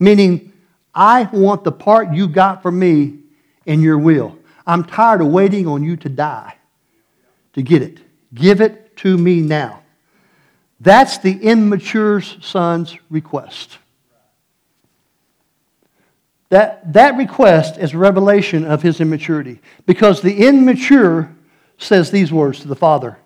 Meaning, 0.00 0.52
I 0.92 1.28
want 1.32 1.62
the 1.62 1.72
part 1.72 2.12
you 2.12 2.26
got 2.26 2.60
for 2.60 2.72
me 2.72 3.20
in 3.66 3.82
your 3.82 3.98
will. 3.98 4.36
I'm 4.66 4.82
tired 4.84 5.20
of 5.20 5.28
waiting 5.28 5.68
on 5.68 5.84
you 5.84 5.96
to 5.98 6.08
die 6.08 6.56
to 7.52 7.62
get 7.62 7.82
it. 7.82 8.00
Give 8.34 8.60
it 8.60 8.96
to 8.98 9.16
me 9.16 9.40
now. 9.40 9.83
That's 10.84 11.16
the 11.16 11.32
immature 11.32 12.20
son's 12.20 12.94
request. 13.08 13.78
That, 16.50 16.92
that 16.92 17.16
request 17.16 17.78
is 17.78 17.94
a 17.94 17.98
revelation 17.98 18.66
of 18.66 18.82
his 18.82 19.00
immaturity 19.00 19.60
because 19.86 20.20
the 20.20 20.46
immature 20.46 21.34
says 21.78 22.10
these 22.10 22.30
words 22.30 22.60
to 22.60 22.68
the 22.68 22.76
father 22.76 23.18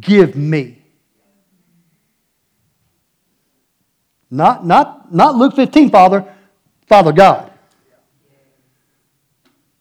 Give 0.00 0.34
me. 0.34 0.82
Not, 4.28 4.66
not, 4.66 5.14
not 5.14 5.36
Luke 5.36 5.54
15, 5.54 5.90
Father, 5.90 6.34
Father 6.88 7.12
God. 7.12 7.52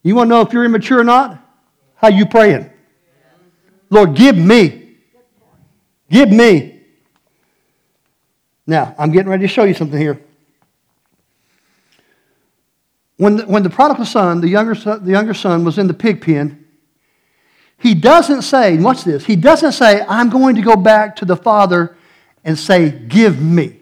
You 0.04 0.14
want 0.14 0.28
to 0.28 0.30
know 0.30 0.42
if 0.42 0.54
you're 0.54 0.64
immature 0.64 1.00
or 1.00 1.04
not? 1.04 1.44
How 1.96 2.10
you 2.10 2.28
praying? 2.28 2.70
Lord, 3.90 4.14
give 4.14 4.38
me. 4.38 4.98
Give 6.12 6.30
me. 6.32 6.75
Now, 8.68 8.96
I'm 8.98 9.12
getting 9.12 9.30
ready 9.30 9.44
to 9.44 9.48
show 9.48 9.64
you 9.64 9.74
something 9.74 10.00
here. 10.00 10.22
When 13.18 13.38
the, 13.38 13.44
when 13.46 13.64
the 13.64 13.70
prodigal 13.70 14.06
son, 14.06 14.42
the 14.42 14.50
younger 14.50 14.76
son, 14.76 15.06
the 15.06 15.12
younger 15.12 15.34
son, 15.34 15.64
was 15.64 15.78
in 15.78 15.88
the 15.88 15.94
pig 15.94 16.22
pen, 16.22 16.66
he 17.78 17.94
doesn't 17.94 18.42
say, 18.42 18.78
watch 18.78 19.04
this, 19.04 19.26
he 19.26 19.36
doesn't 19.36 19.74
say, 19.74 20.04
I'm 20.08 20.30
going 20.30 20.56
to 20.56 20.62
go 20.62 20.76
back 20.76 21.16
to 21.18 21.26
the 21.26 21.36
father 21.36 21.96
and 22.44 22.58
say, 22.58 22.90
Give 22.90 23.42
me. 23.42 23.80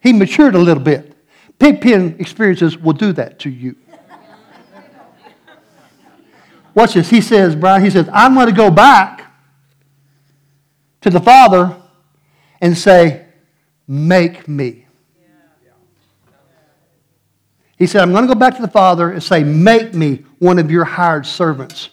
He 0.00 0.12
matured 0.12 0.54
a 0.54 0.58
little 0.58 0.82
bit. 0.82 1.14
Pig 1.58 1.80
pen 1.80 2.16
experiences 2.18 2.78
will 2.78 2.94
do 2.94 3.12
that 3.12 3.38
to 3.40 3.50
you. 3.50 3.76
Watch 6.74 6.94
this. 6.94 7.10
He 7.10 7.20
says, 7.20 7.54
Brian, 7.54 7.84
he 7.84 7.90
says, 7.90 8.08
I'm 8.12 8.34
going 8.34 8.46
to 8.46 8.52
go 8.52 8.70
back 8.70 9.30
to 11.02 11.10
the 11.10 11.20
Father 11.20 11.79
and 12.60 12.76
say, 12.76 13.26
Make 13.88 14.46
me. 14.46 14.86
He 17.76 17.86
said, 17.86 18.02
I'm 18.02 18.12
going 18.12 18.28
to 18.28 18.34
go 18.34 18.38
back 18.38 18.56
to 18.56 18.62
the 18.62 18.68
Father 18.68 19.10
and 19.10 19.22
say, 19.22 19.42
Make 19.42 19.94
me 19.94 20.24
one 20.38 20.58
of 20.58 20.70
your 20.70 20.84
hired 20.84 21.26
servants. 21.26 21.90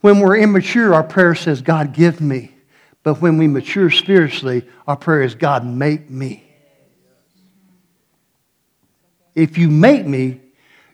When 0.00 0.20
we're 0.20 0.38
immature, 0.38 0.94
our 0.94 1.02
prayer 1.02 1.34
says, 1.34 1.60
God, 1.60 1.92
give 1.92 2.20
me. 2.20 2.54
But 3.02 3.20
when 3.20 3.36
we 3.36 3.48
mature 3.48 3.90
spiritually, 3.90 4.64
our 4.86 4.96
prayer 4.96 5.22
is, 5.22 5.34
God, 5.34 5.66
make 5.66 6.08
me. 6.08 6.44
If 9.34 9.58
you 9.58 9.68
make 9.68 10.06
me, 10.06 10.40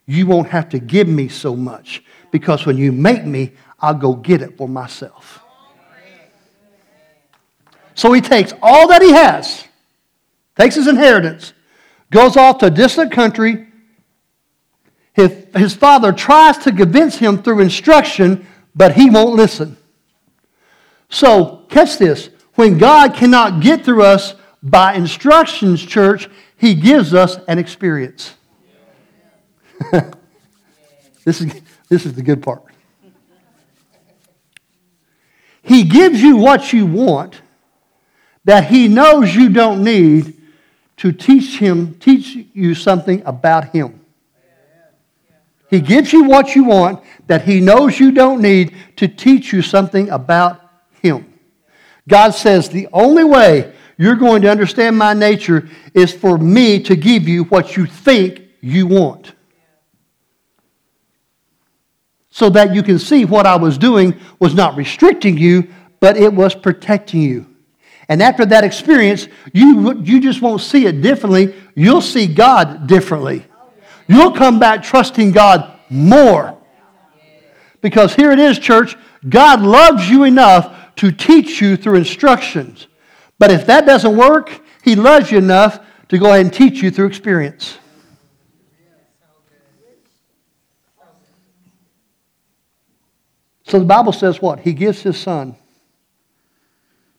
you 0.07 0.27
won't 0.27 0.49
have 0.49 0.71
to 0.71 0.79
give 0.79 1.09
me 1.09 1.29
so 1.29 1.55
much. 1.55 2.03
Because 2.31 2.67
when 2.67 2.77
you 2.79 2.93
make 2.93 3.25
me, 3.25 3.53
I'll 3.81 3.95
go 3.95 4.15
get 4.15 4.43
it 4.43 4.57
for 4.57 4.69
myself. 4.69 5.44
So 7.95 8.13
he 8.13 8.21
takes 8.21 8.53
all 8.61 8.89
that 8.89 9.03
he 9.03 9.13
has, 9.13 9.65
takes 10.59 10.75
his 10.75 10.89
inheritance, 10.89 11.53
goes 12.11 12.37
off 12.37 12.59
to 12.59 12.67
a 12.67 12.71
distant 12.71 13.13
country. 13.13 13.69
His, 15.13 15.47
his 15.57 15.75
father 15.75 16.13
tries 16.13 16.59
to 16.59 16.73
convince 16.73 17.17
him 17.17 17.43
through 17.43 17.61
instruction, 17.61 18.47
but 18.75 18.95
he 18.95 19.11
won't 19.11 19.37
listen. 19.37 19.77
So, 21.09 21.65
catch 21.69 21.99
this. 21.99 22.31
When 22.55 22.79
God 22.79 23.15
cannot 23.15 23.61
get 23.61 23.85
through 23.85 24.03
us 24.03 24.35
by 24.65 24.95
instructions, 24.95 25.85
church, 25.85 26.29
He 26.57 26.75
gives 26.75 27.15
us 27.15 27.39
an 27.47 27.59
experience. 27.59 28.35
this, 31.25 31.41
is, 31.41 31.61
this 31.89 32.07
is 32.07 32.15
the 32.15 32.23
good 32.23 32.43
part. 32.43 32.65
He 35.63 35.85
gives 35.85 36.21
you 36.21 36.37
what 36.37 36.73
you 36.73 36.87
want 36.87 37.41
that 38.45 38.67
He 38.67 38.89
knows 38.89 39.35
you 39.35 39.49
don't 39.49 39.83
need 39.83 40.41
to 40.99 41.13
teach 41.13 41.59
Him, 41.59 41.95
teach 41.95 42.37
you 42.53 42.75
something 42.75 43.23
about 43.25 43.71
Him. 43.71 44.01
He 45.71 45.81
gives 45.81 46.13
you 46.13 46.25
what 46.25 46.55
you 46.55 46.65
want 46.65 47.03
that 47.27 47.43
He 47.43 47.61
knows 47.61 47.99
you 47.99 48.13
don't 48.13 48.41
need 48.41 48.75
to 48.97 49.09
teach 49.09 49.53
you 49.53 49.63
something 49.63 50.09
about 50.11 50.61
him. 51.05 51.33
God 52.09 52.31
says 52.31 52.71
the 52.71 52.89
only 52.93 53.25
way 53.25 53.73
you're 53.99 54.17
going 54.17 54.43
to 54.43 54.51
understand 54.51 54.97
my 54.97 55.13
nature 55.13 55.69
is 55.93 56.13
for 56.13 56.39
me 56.39 56.83
to 56.83 56.97
give 56.97 57.29
you 57.29 57.45
what 57.45 57.77
you 57.77 57.87
think 57.87 58.43
you 58.61 58.87
want. 58.87 59.35
So 62.31 62.49
that 62.51 62.75
you 62.75 62.83
can 62.83 62.99
see 62.99 63.25
what 63.25 63.47
I 63.47 63.57
was 63.57 63.79
doing 63.79 64.19
was 64.41 64.55
not 64.55 64.77
restricting 64.77 65.37
you, 65.37 65.69
but 66.01 66.17
it 66.17 66.33
was 66.33 66.55
protecting 66.55 67.21
you. 67.21 67.54
And 68.09 68.23
after 68.23 68.45
that 68.47 68.65
experience, 68.65 69.29
you, 69.53 70.01
you 70.03 70.21
just 70.21 70.43
won't 70.43 70.61
see 70.61 70.87
it 70.87 71.01
differently. 71.01 71.55
You'll 71.75 72.03
see 72.03 72.27
God 72.27 72.87
differently. 72.87 73.47
You'll 74.07 74.33
come 74.33 74.59
back 74.59 74.83
trusting 74.83 75.33
God 75.33 75.79
more. 75.89 76.59
Because 77.81 78.15
here 78.15 78.31
it 78.31 78.39
is, 78.39 78.59
church 78.59 78.97
God 79.29 79.63
loves 79.63 80.09
you 80.09 80.25
enough 80.25 80.95
to 80.97 81.11
teach 81.11 81.61
you 81.61 81.77
through 81.77 81.97
instructions. 81.97 82.87
But 83.39 83.51
if 83.51 83.67
that 83.67 83.87
doesn't 83.87 84.17
work, 84.17 84.61
He 84.83 84.95
loves 84.95 85.31
you 85.31 85.39
enough 85.39 85.81
to 86.09 86.19
go 86.19 86.27
ahead 86.27 86.41
and 86.41 86.53
teach 86.53 86.83
you 86.83 86.91
through 86.91 87.07
experience. 87.07 87.79
So 93.67 93.79
the 93.79 93.87
Bible 93.87 94.13
says 94.13 94.43
what? 94.43 94.61
He 94.61 94.75
gives 94.75 95.03
his 95.03 95.17
son 95.17 95.57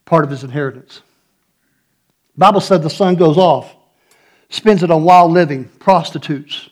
part 0.06 0.24
of 0.24 0.30
his 0.30 0.44
inheritance. 0.44 1.02
The 2.36 2.40
Bible 2.40 2.62
said 2.62 2.84
the 2.84 2.90
son 2.90 3.16
goes 3.16 3.38
off, 3.38 3.76
spends 4.50 4.84
it 4.84 4.92
on 4.92 5.04
wild 5.04 5.32
living, 5.32 5.66
prostitutes 5.80 6.70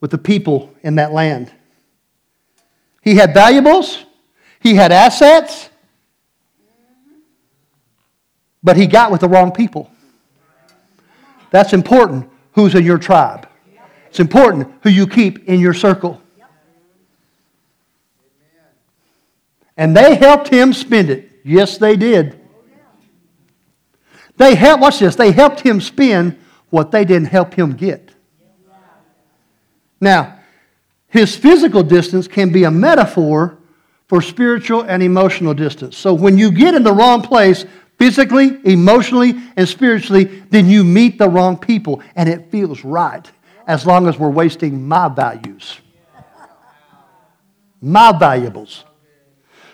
with 0.00 0.10
the 0.10 0.18
people 0.18 0.74
in 0.82 0.96
that 0.96 1.12
land. 1.12 1.52
He 3.02 3.14
had 3.14 3.32
valuables, 3.32 4.04
he 4.60 4.74
had 4.74 4.92
assets, 4.92 5.70
but 8.62 8.76
he 8.76 8.86
got 8.86 9.10
with 9.10 9.20
the 9.20 9.28
wrong 9.28 9.52
people. 9.52 9.90
That's 11.50 11.72
important 11.72 12.28
who's 12.52 12.74
in 12.74 12.84
your 12.84 12.98
tribe. 12.98 13.48
It's 14.08 14.20
important 14.20 14.72
who 14.82 14.90
you 14.90 15.06
keep 15.06 15.48
in 15.48 15.60
your 15.60 15.74
circle. 15.74 16.20
And 19.76 19.96
they 19.96 20.16
helped 20.16 20.48
him 20.48 20.72
spend 20.72 21.08
it. 21.08 21.27
Yes, 21.44 21.78
they 21.78 21.96
did. 21.96 22.40
They 24.36 24.54
helped, 24.54 24.82
watch 24.82 24.98
this, 25.00 25.16
they 25.16 25.32
helped 25.32 25.60
him 25.60 25.80
spend 25.80 26.38
what 26.70 26.90
they 26.90 27.04
didn't 27.04 27.28
help 27.28 27.54
him 27.54 27.72
get. 27.72 28.10
Now, 30.00 30.38
his 31.08 31.36
physical 31.36 31.82
distance 31.82 32.28
can 32.28 32.52
be 32.52 32.64
a 32.64 32.70
metaphor 32.70 33.58
for 34.06 34.22
spiritual 34.22 34.82
and 34.82 35.02
emotional 35.02 35.54
distance. 35.54 35.96
So 35.96 36.14
when 36.14 36.38
you 36.38 36.52
get 36.52 36.74
in 36.74 36.82
the 36.82 36.92
wrong 36.92 37.22
place, 37.22 37.64
physically, 37.98 38.58
emotionally, 38.64 39.34
and 39.56 39.68
spiritually, 39.68 40.24
then 40.50 40.68
you 40.68 40.84
meet 40.84 41.18
the 41.18 41.28
wrong 41.28 41.58
people, 41.58 42.02
and 42.14 42.28
it 42.28 42.50
feels 42.50 42.84
right 42.84 43.30
as 43.66 43.84
long 43.84 44.06
as 44.06 44.18
we're 44.18 44.30
wasting 44.30 44.86
my 44.86 45.08
values, 45.08 45.78
my 47.82 48.12
valuables. 48.12 48.84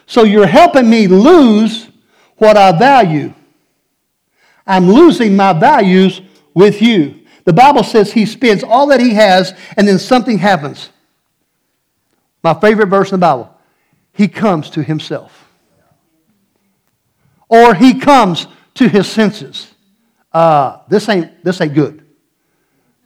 So 0.06 0.24
you're 0.24 0.46
helping 0.46 0.88
me 0.88 1.06
lose 1.06 1.88
what 2.36 2.56
I 2.56 2.76
value. 2.76 3.32
I'm 4.66 4.90
losing 4.90 5.36
my 5.36 5.52
values 5.52 6.20
with 6.54 6.80
you. 6.80 7.20
The 7.44 7.52
Bible 7.52 7.82
says 7.82 8.12
he 8.12 8.26
spends 8.26 8.62
all 8.62 8.86
that 8.88 9.00
he 9.00 9.14
has 9.14 9.54
and 9.76 9.86
then 9.86 9.98
something 9.98 10.38
happens. 10.38 10.90
My 12.42 12.54
favorite 12.54 12.88
verse 12.88 13.10
in 13.10 13.20
the 13.20 13.26
Bible. 13.26 13.50
He 14.12 14.28
comes 14.28 14.70
to 14.70 14.82
himself. 14.82 15.48
Or 17.48 17.74
he 17.74 17.98
comes 17.98 18.46
to 18.74 18.88
his 18.88 19.08
senses. 19.08 19.72
Uh, 20.32 20.78
this, 20.88 21.08
ain't, 21.08 21.44
this 21.44 21.60
ain't 21.60 21.74
good. 21.74 22.04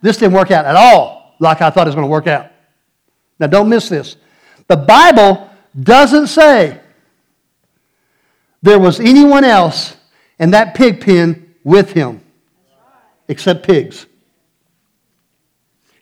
This 0.00 0.16
didn't 0.16 0.34
work 0.34 0.50
out 0.50 0.64
at 0.64 0.76
all 0.76 1.34
like 1.40 1.60
I 1.60 1.70
thought 1.70 1.86
it 1.86 1.90
was 1.90 1.94
going 1.94 2.06
to 2.06 2.10
work 2.10 2.26
out. 2.26 2.50
Now, 3.38 3.46
don't 3.46 3.68
miss 3.68 3.88
this. 3.88 4.16
The 4.66 4.76
Bible 4.76 5.48
doesn't 5.80 6.28
say 6.28 6.80
there 8.62 8.78
was 8.78 9.00
anyone 9.00 9.44
else 9.44 9.96
in 10.38 10.50
that 10.50 10.74
pig 10.74 11.00
pen 11.00 11.54
with 11.64 11.92
him 11.92 12.20
except 13.28 13.66
pigs. 13.66 14.06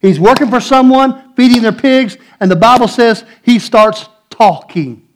He's 0.00 0.20
working 0.20 0.48
for 0.48 0.60
someone, 0.60 1.34
feeding 1.34 1.62
their 1.62 1.72
pigs, 1.72 2.16
and 2.38 2.50
the 2.50 2.56
Bible 2.56 2.88
says 2.88 3.24
he 3.42 3.58
starts 3.58 4.08
talking. 4.30 5.08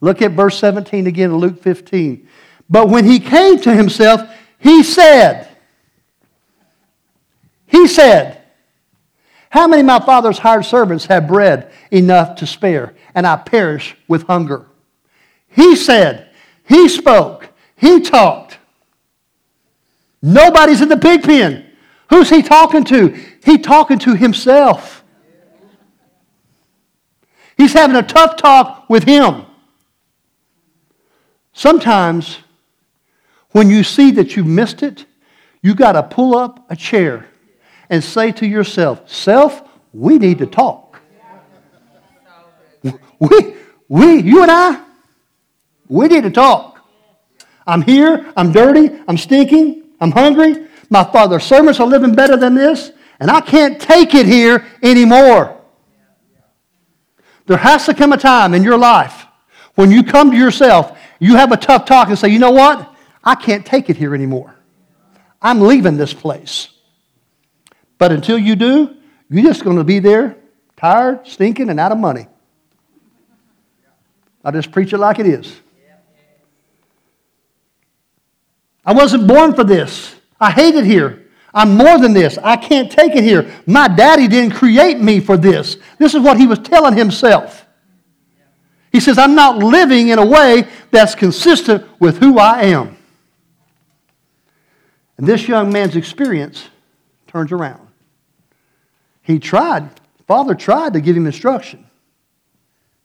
Look 0.00 0.22
at 0.22 0.32
verse 0.32 0.58
17 0.58 1.06
again, 1.06 1.30
in 1.30 1.36
Luke 1.36 1.62
15. 1.62 2.28
But 2.68 2.88
when 2.88 3.04
he 3.04 3.18
came 3.18 3.58
to 3.60 3.74
himself, 3.74 4.20
he 4.58 4.82
said, 4.82 5.48
He 7.66 7.86
said, 7.86 8.42
How 9.50 9.66
many 9.66 9.80
of 9.80 9.86
my 9.86 10.00
father's 10.00 10.38
hired 10.38 10.64
servants 10.64 11.06
have 11.06 11.26
bread 11.26 11.72
enough 11.90 12.36
to 12.36 12.46
spare, 12.46 12.94
and 13.14 13.26
I 13.26 13.36
perish 13.36 13.96
with 14.06 14.24
hunger? 14.24 14.66
He 15.48 15.74
said, 15.76 16.27
He 16.68 16.88
spoke, 16.88 17.48
He 17.76 18.00
talked. 18.00 18.58
Nobody's 20.20 20.80
in 20.80 20.88
the 20.88 20.96
pig 20.96 21.22
pen. 21.22 21.64
Who's 22.10 22.28
he 22.28 22.42
talking 22.42 22.84
to? 22.84 23.08
He 23.44 23.58
talking 23.58 23.98
to 24.00 24.14
himself. 24.14 25.04
He's 27.56 27.72
having 27.72 27.96
a 27.96 28.02
tough 28.02 28.36
talk 28.36 28.88
with 28.88 29.04
him. 29.04 29.46
Sometimes 31.52 32.38
when 33.50 33.70
you 33.70 33.82
see 33.82 34.10
that 34.12 34.36
you 34.36 34.44
missed 34.44 34.82
it, 34.82 35.06
you 35.62 35.74
got 35.74 35.92
to 35.92 36.02
pull 36.02 36.36
up 36.36 36.70
a 36.70 36.76
chair 36.76 37.26
and 37.90 38.02
say 38.02 38.30
to 38.32 38.46
yourself, 38.46 39.08
Self, 39.10 39.62
we 39.92 40.18
need 40.18 40.38
to 40.38 40.46
talk. 40.46 41.00
We, 43.18 43.56
we, 43.88 44.22
you 44.22 44.42
and 44.42 44.50
I, 44.50 44.80
we 45.88 46.08
need 46.08 46.22
to 46.24 46.30
talk. 46.30 46.80
I'm 47.66 47.82
here, 47.82 48.32
I'm 48.36 48.52
dirty, 48.52 48.90
I'm 49.06 49.18
stinking, 49.18 49.84
I'm 50.00 50.10
hungry. 50.10 50.66
My 50.90 51.04
father's 51.04 51.44
servants 51.44 51.80
are 51.80 51.86
living 51.86 52.14
better 52.14 52.36
than 52.36 52.54
this, 52.54 52.92
and 53.20 53.30
I 53.30 53.40
can't 53.40 53.80
take 53.80 54.14
it 54.14 54.26
here 54.26 54.66
anymore. 54.82 55.60
There 57.46 57.56
has 57.56 57.86
to 57.86 57.94
come 57.94 58.12
a 58.12 58.16
time 58.16 58.54
in 58.54 58.62
your 58.62 58.78
life 58.78 59.26
when 59.78 59.92
you 59.92 60.02
come 60.02 60.32
to 60.32 60.36
yourself, 60.36 60.98
you 61.20 61.36
have 61.36 61.52
a 61.52 61.56
tough 61.56 61.84
talk 61.84 62.08
and 62.08 62.18
say, 62.18 62.30
you 62.30 62.40
know 62.40 62.50
what? 62.50 62.96
I 63.22 63.36
can't 63.36 63.64
take 63.64 63.88
it 63.88 63.96
here 63.96 64.12
anymore. 64.12 64.52
I'm 65.40 65.60
leaving 65.60 65.96
this 65.96 66.12
place. 66.12 66.70
But 67.96 68.10
until 68.10 68.38
you 68.38 68.56
do, 68.56 68.96
you're 69.30 69.44
just 69.44 69.62
going 69.62 69.76
to 69.76 69.84
be 69.84 70.00
there, 70.00 70.36
tired, 70.76 71.28
stinking, 71.28 71.70
and 71.70 71.78
out 71.78 71.92
of 71.92 71.98
money. 71.98 72.26
I 74.44 74.50
just 74.50 74.72
preach 74.72 74.92
it 74.92 74.98
like 74.98 75.20
it 75.20 75.26
is. 75.26 75.60
I 78.88 78.92
wasn't 78.92 79.26
born 79.26 79.52
for 79.52 79.64
this. 79.64 80.16
I 80.40 80.50
hate 80.50 80.74
it 80.74 80.86
here. 80.86 81.26
I'm 81.52 81.76
more 81.76 81.98
than 81.98 82.14
this. 82.14 82.38
I 82.38 82.56
can't 82.56 82.90
take 82.90 83.14
it 83.14 83.22
here. 83.22 83.54
My 83.66 83.86
daddy 83.86 84.26
didn't 84.26 84.54
create 84.54 84.98
me 84.98 85.20
for 85.20 85.36
this. 85.36 85.76
This 85.98 86.14
is 86.14 86.22
what 86.22 86.38
he 86.38 86.46
was 86.46 86.58
telling 86.60 86.96
himself. 86.96 87.66
He 88.90 88.98
says, 88.98 89.18
I'm 89.18 89.34
not 89.34 89.58
living 89.58 90.08
in 90.08 90.18
a 90.18 90.24
way 90.24 90.66
that's 90.90 91.14
consistent 91.14 91.86
with 92.00 92.16
who 92.16 92.38
I 92.38 92.62
am. 92.62 92.96
And 95.18 95.26
this 95.26 95.46
young 95.46 95.70
man's 95.70 95.94
experience 95.94 96.66
turns 97.26 97.52
around. 97.52 97.86
He 99.20 99.38
tried, 99.38 99.90
father 100.26 100.54
tried 100.54 100.94
to 100.94 101.02
give 101.02 101.14
him 101.14 101.26
instruction. 101.26 101.86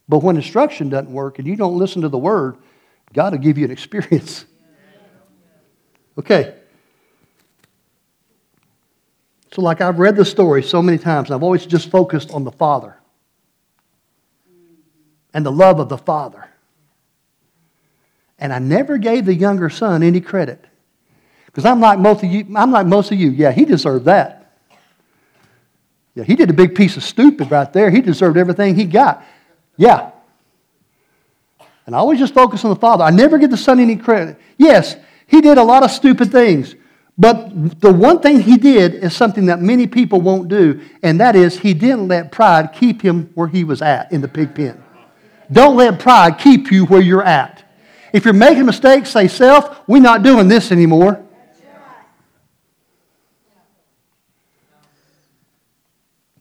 But 0.07 0.23
when 0.23 0.37
instruction 0.37 0.87
doesn't 0.87 1.11
work 1.11 1.39
and 1.39 1.47
you 1.47 1.57
don't 1.57 1.77
listen 1.77 2.03
to 2.03 2.09
the 2.09 2.17
word, 2.17 2.55
God 3.11 3.33
will 3.33 3.39
give 3.39 3.57
you 3.57 3.65
an 3.65 3.71
experience. 3.77 4.45
Okay. 6.17 6.55
So, 9.53 9.61
like 9.61 9.81
I've 9.81 9.99
read 9.99 10.15
the 10.15 10.25
story 10.25 10.63
so 10.63 10.81
many 10.81 10.97
times, 10.97 11.29
and 11.29 11.35
I've 11.35 11.43
always 11.43 11.65
just 11.65 11.91
focused 11.91 12.31
on 12.31 12.43
the 12.43 12.51
Father 12.51 12.97
and 15.33 15.45
the 15.45 15.51
love 15.51 15.79
of 15.79 15.89
the 15.89 15.97
Father. 15.97 16.49
And 18.39 18.51
I 18.51 18.59
never 18.59 18.97
gave 18.97 19.25
the 19.25 19.33
younger 19.33 19.69
son 19.69 20.03
any 20.03 20.21
credit. 20.21 20.65
Because 21.45 21.65
I'm 21.65 21.79
like 21.79 21.99
most 21.99 22.23
of 22.23 22.31
you, 22.31 22.47
I'm 22.55 22.71
like 22.71 22.87
most 22.87 23.11
of 23.11 23.19
you. 23.19 23.29
Yeah, 23.29 23.51
he 23.51 23.63
deserved 23.63 24.05
that. 24.05 24.39
Yeah, 26.15 26.23
he 26.23 26.35
did 26.35 26.49
a 26.49 26.53
big 26.53 26.75
piece 26.75 26.97
of 26.97 27.03
stupid 27.03 27.49
right 27.51 27.71
there. 27.71 27.89
He 27.89 28.01
deserved 28.01 28.37
everything 28.37 28.75
he 28.75 28.85
got. 28.85 29.23
Yeah. 29.77 30.11
And 31.85 31.95
I 31.95 31.99
always 31.99 32.19
just 32.19 32.33
focus 32.33 32.63
on 32.63 32.69
the 32.69 32.79
Father. 32.79 33.03
I 33.03 33.09
never 33.09 33.37
give 33.37 33.51
the 33.51 33.57
Son 33.57 33.79
any 33.79 33.95
credit. 33.95 34.39
Yes, 34.57 34.95
he 35.27 35.41
did 35.41 35.57
a 35.57 35.63
lot 35.63 35.83
of 35.83 35.91
stupid 35.91 36.31
things. 36.31 36.75
But 37.17 37.79
the 37.79 37.93
one 37.93 38.21
thing 38.21 38.39
he 38.41 38.57
did 38.57 38.95
is 38.95 39.15
something 39.15 39.45
that 39.45 39.61
many 39.61 39.85
people 39.85 40.19
won't 40.19 40.47
do, 40.47 40.81
and 41.03 41.19
that 41.19 41.35
is 41.35 41.59
he 41.59 41.73
didn't 41.73 42.07
let 42.07 42.31
pride 42.31 42.73
keep 42.73 43.01
him 43.01 43.29
where 43.35 43.47
he 43.47 43.63
was 43.63 43.81
at 43.81 44.11
in 44.11 44.21
the 44.21 44.27
pig 44.27 44.55
pen. 44.55 44.83
Don't 45.51 45.75
let 45.75 45.99
pride 45.99 46.39
keep 46.39 46.71
you 46.71 46.85
where 46.85 47.01
you're 47.01 47.23
at. 47.23 47.63
If 48.13 48.25
you're 48.25 48.33
making 48.33 48.65
mistakes, 48.65 49.11
say, 49.11 49.27
Self, 49.27 49.87
we're 49.87 50.01
not 50.01 50.23
doing 50.23 50.47
this 50.47 50.71
anymore. 50.71 51.23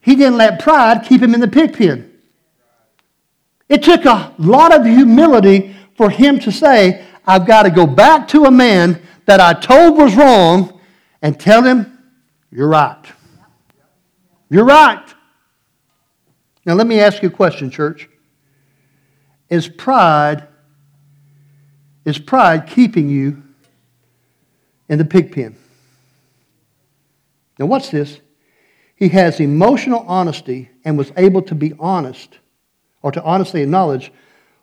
He 0.01 0.17
didn't 0.17 0.37
let 0.37 0.61
pride 0.61 1.05
keep 1.05 1.23
him 1.23 1.33
in 1.35 1.41
the 1.41 1.49
pig 1.49 1.77
pen. 1.77 2.13
It 3.69 3.83
took 3.83 4.05
a 4.05 4.35
lot 4.39 4.75
of 4.75 4.85
humility 4.85 5.75
for 5.97 6.11
him 6.11 6.39
to 6.41 6.51
say, 6.51 7.07
I've 7.27 7.47
got 7.47 7.63
to 7.65 7.71
go 7.71 7.87
back 7.87 8.29
to 8.29 8.45
a 8.45 8.51
man 8.51 9.01
that 9.27 9.41
I 9.41 9.53
told 9.53 9.97
was 9.97 10.15
wrong 10.15 10.81
and 11.21 11.39
tell 11.39 11.63
him, 11.63 11.99
You're 12.51 12.69
right. 12.69 13.05
You're 14.51 14.65
right. 14.65 15.03
Now, 16.65 16.75
let 16.75 16.87
me 16.87 17.01
ask 17.01 17.23
you 17.23 17.29
a 17.29 17.33
question, 17.33 17.71
church. 17.71 18.09
Is 19.49 19.69
pride, 19.69 20.47
is 22.05 22.19
pride 22.19 22.67
keeping 22.67 23.09
you 23.09 23.43
in 24.89 24.99
the 24.99 25.05
pig 25.05 25.33
pen? 25.33 25.57
Now, 27.59 27.67
what's 27.67 27.91
this? 27.91 28.21
He 28.97 29.09
has 29.09 29.41
emotional 29.41 30.05
honesty 30.07 30.71
and 30.85 30.97
was 30.97 31.13
able 31.17 31.43
to 31.43 31.55
be 31.55 31.73
honest 31.79 32.39
or 33.03 33.11
to 33.13 33.23
honestly 33.23 33.63
acknowledge 33.63 34.13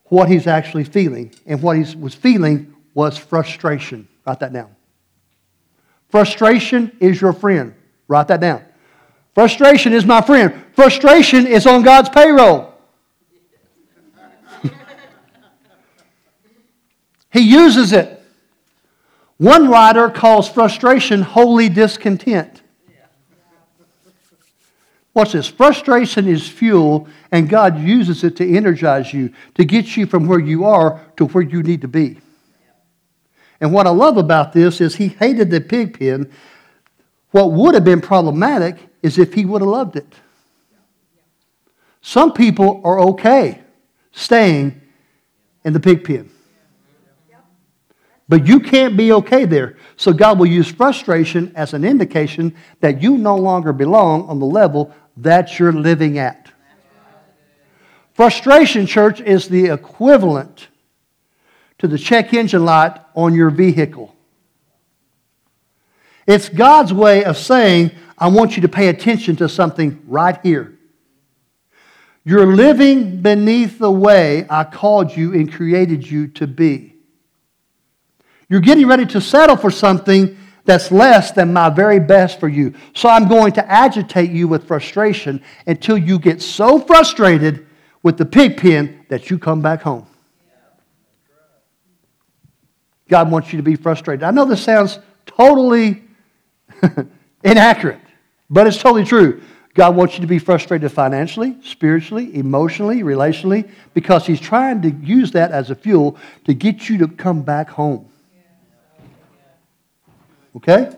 what 0.10 0.30
he's 0.30 0.48
actually 0.48 0.84
feeling. 0.84 1.34
And 1.46 1.62
what 1.62 1.78
he 1.78 1.96
was 1.96 2.14
feeling 2.14 2.76
was 2.94 3.18
frustration. 3.18 4.08
Write 4.26 4.40
that 4.40 4.52
down. 4.52 4.76
Frustration 6.10 6.92
is 7.00 7.22
your 7.22 7.34
friend. 7.34 7.74
Write 8.08 8.28
that 8.28 8.42
down. 8.42 8.64
Frustration 9.34 9.94
is 9.94 10.06
my 10.06 10.22
friend. 10.22 10.66
Frustration 10.74 11.48
is 11.48 11.66
on 11.66 11.84
God's 11.84 12.10
payroll. 12.10 12.74
he 17.32 17.42
uses 17.42 17.94
it. 17.94 18.22
One 19.38 19.70
writer 19.70 20.10
calls 20.10 20.50
frustration 20.50 21.22
holy 21.22 21.70
discontent. 21.70 22.59
Watch 25.14 25.34
this. 25.34 25.48
Frustration 25.48 26.28
is 26.28 26.48
fuel, 26.48 27.08
and 27.32 27.50
God 27.50 27.80
uses 27.80 28.24
it 28.24 28.36
to 28.38 28.56
energize 28.56 29.14
you, 29.14 29.34
to 29.56 29.66
get 29.66 29.98
you 29.98 30.06
from 30.06 30.28
where 30.28 30.40
you 30.40 30.66
are 30.66 31.04
to 31.18 31.26
where 31.26 31.44
you 31.44 31.64
need 31.64 31.82
to 31.82 31.88
be. 31.88 32.20
And 33.60 33.74
what 33.74 33.88
I 33.88 33.90
love 33.90 34.18
about 34.18 34.54
this 34.54 34.80
is 34.80 34.96
he 34.96 35.10
hated 35.10 35.50
the 35.50 35.62
pig 35.62 36.00
pen. 36.00 36.32
What 37.32 37.52
would 37.52 37.74
have 37.76 37.84
been 37.84 38.02
problematic 38.02 38.78
is 39.02 39.18
if 39.18 39.34
he 39.34 39.46
would 39.46 39.62
have 39.62 39.70
loved 39.70 39.96
it. 39.96 40.14
Some 42.02 42.32
people 42.32 42.82
are 42.84 43.00
okay 43.00 43.62
staying 44.12 44.82
in 45.64 45.74
the 45.74 45.80
pig 45.80 46.04
pen. 46.04 46.32
But 48.30 48.48
you 48.48 48.60
can't 48.60 48.96
be 48.96 49.12
okay 49.12 49.46
there. 49.46 49.76
So 49.98 50.14
God 50.14 50.38
will 50.38 50.46
use 50.46 50.72
frustration 50.72 51.52
as 51.56 51.74
an 51.74 51.84
indication 51.84 52.56
that 52.80 53.02
you 53.02 53.18
no 53.18 53.36
longer 53.36 53.74
belong 53.74 54.30
on 54.30 54.40
the 54.40 54.46
level 54.46 54.94
that 55.18 55.58
you're 55.58 55.74
living 55.74 56.20
at. 56.20 56.52
Frustration, 58.14 58.86
church, 58.86 59.20
is 59.20 59.50
the 59.50 59.68
equivalent 59.68 60.68
to 61.80 61.88
the 61.88 61.98
check 61.98 62.34
engine 62.34 62.66
light 62.66 63.00
on 63.16 63.34
your 63.34 63.50
vehicle. 63.50 64.16
It's 66.28 66.50
God's 66.50 66.94
way 66.94 67.24
of 67.24 67.38
saying, 67.38 67.92
I 68.16 68.28
want 68.28 68.56
you 68.56 68.62
to 68.62 68.70
pay 68.70 68.90
attention 68.90 69.38
to 69.38 69.50
something 69.50 70.04
right 70.06 70.38
here. 70.44 70.78
You're 72.24 72.54
living 72.54 73.22
beneath 73.22 73.80
the 73.80 73.90
way 73.90 74.46
I 74.50 74.66
called 74.66 75.16
you 75.16 75.34
and 75.34 75.52
created 75.52 76.06
you 76.06 76.28
to 76.28 76.46
be. 76.46 76.89
You're 78.50 78.62
getting 78.62 78.88
ready 78.88 79.06
to 79.08 79.22
settle 79.22 79.56
for 79.56 79.70
something 79.70 80.36
that's 80.66 80.92
less 80.92 81.32
than 81.32 81.54
my 81.54 81.70
very 81.70 82.00
best 82.00 82.40
for 82.40 82.48
you. 82.48 82.74
So 82.94 83.08
I'm 83.10 83.28
going 83.28 83.54
to 83.54 83.72
agitate 83.72 84.32
you 84.32 84.48
with 84.48 84.68
frustration 84.68 85.42
until 85.68 85.98
you 85.98 86.20
get 86.20 86.42
so 86.42 86.80
frustrated 86.80 87.68
with 88.04 88.18
the 88.18 88.26
pig 88.26 88.58
pen 88.58 89.06
that 89.10 89.30
you 89.30 89.40
come 89.40 89.62
back 89.62 89.82
home. 89.82 90.06
God 93.08 93.32
wants 93.32 93.52
you 93.52 93.58
to 93.58 93.64
be 93.64 93.76
frustrated. 93.76 94.24
I 94.24 94.32
know 94.32 94.46
this 94.46 94.64
sounds 94.64 95.00
totally 95.26 96.04
inaccurate, 97.44 98.00
but 98.50 98.68
it's 98.68 98.78
totally 98.78 99.06
true. 99.06 99.42
God 99.74 99.96
wants 99.96 100.16
you 100.16 100.22
to 100.22 100.28
be 100.28 100.40
frustrated 100.40 100.92
financially, 100.92 101.56
spiritually, 101.64 102.36
emotionally, 102.36 103.02
relationally, 103.02 103.70
because 103.94 104.26
He's 104.26 104.40
trying 104.40 104.82
to 104.82 104.90
use 104.90 105.32
that 105.32 105.52
as 105.52 105.70
a 105.72 105.76
fuel 105.76 106.18
to 106.46 106.54
get 106.54 106.90
you 106.90 106.98
to 107.00 107.08
come 107.08 107.42
back 107.42 107.70
home. 107.70 108.09
Okay? 110.60 110.96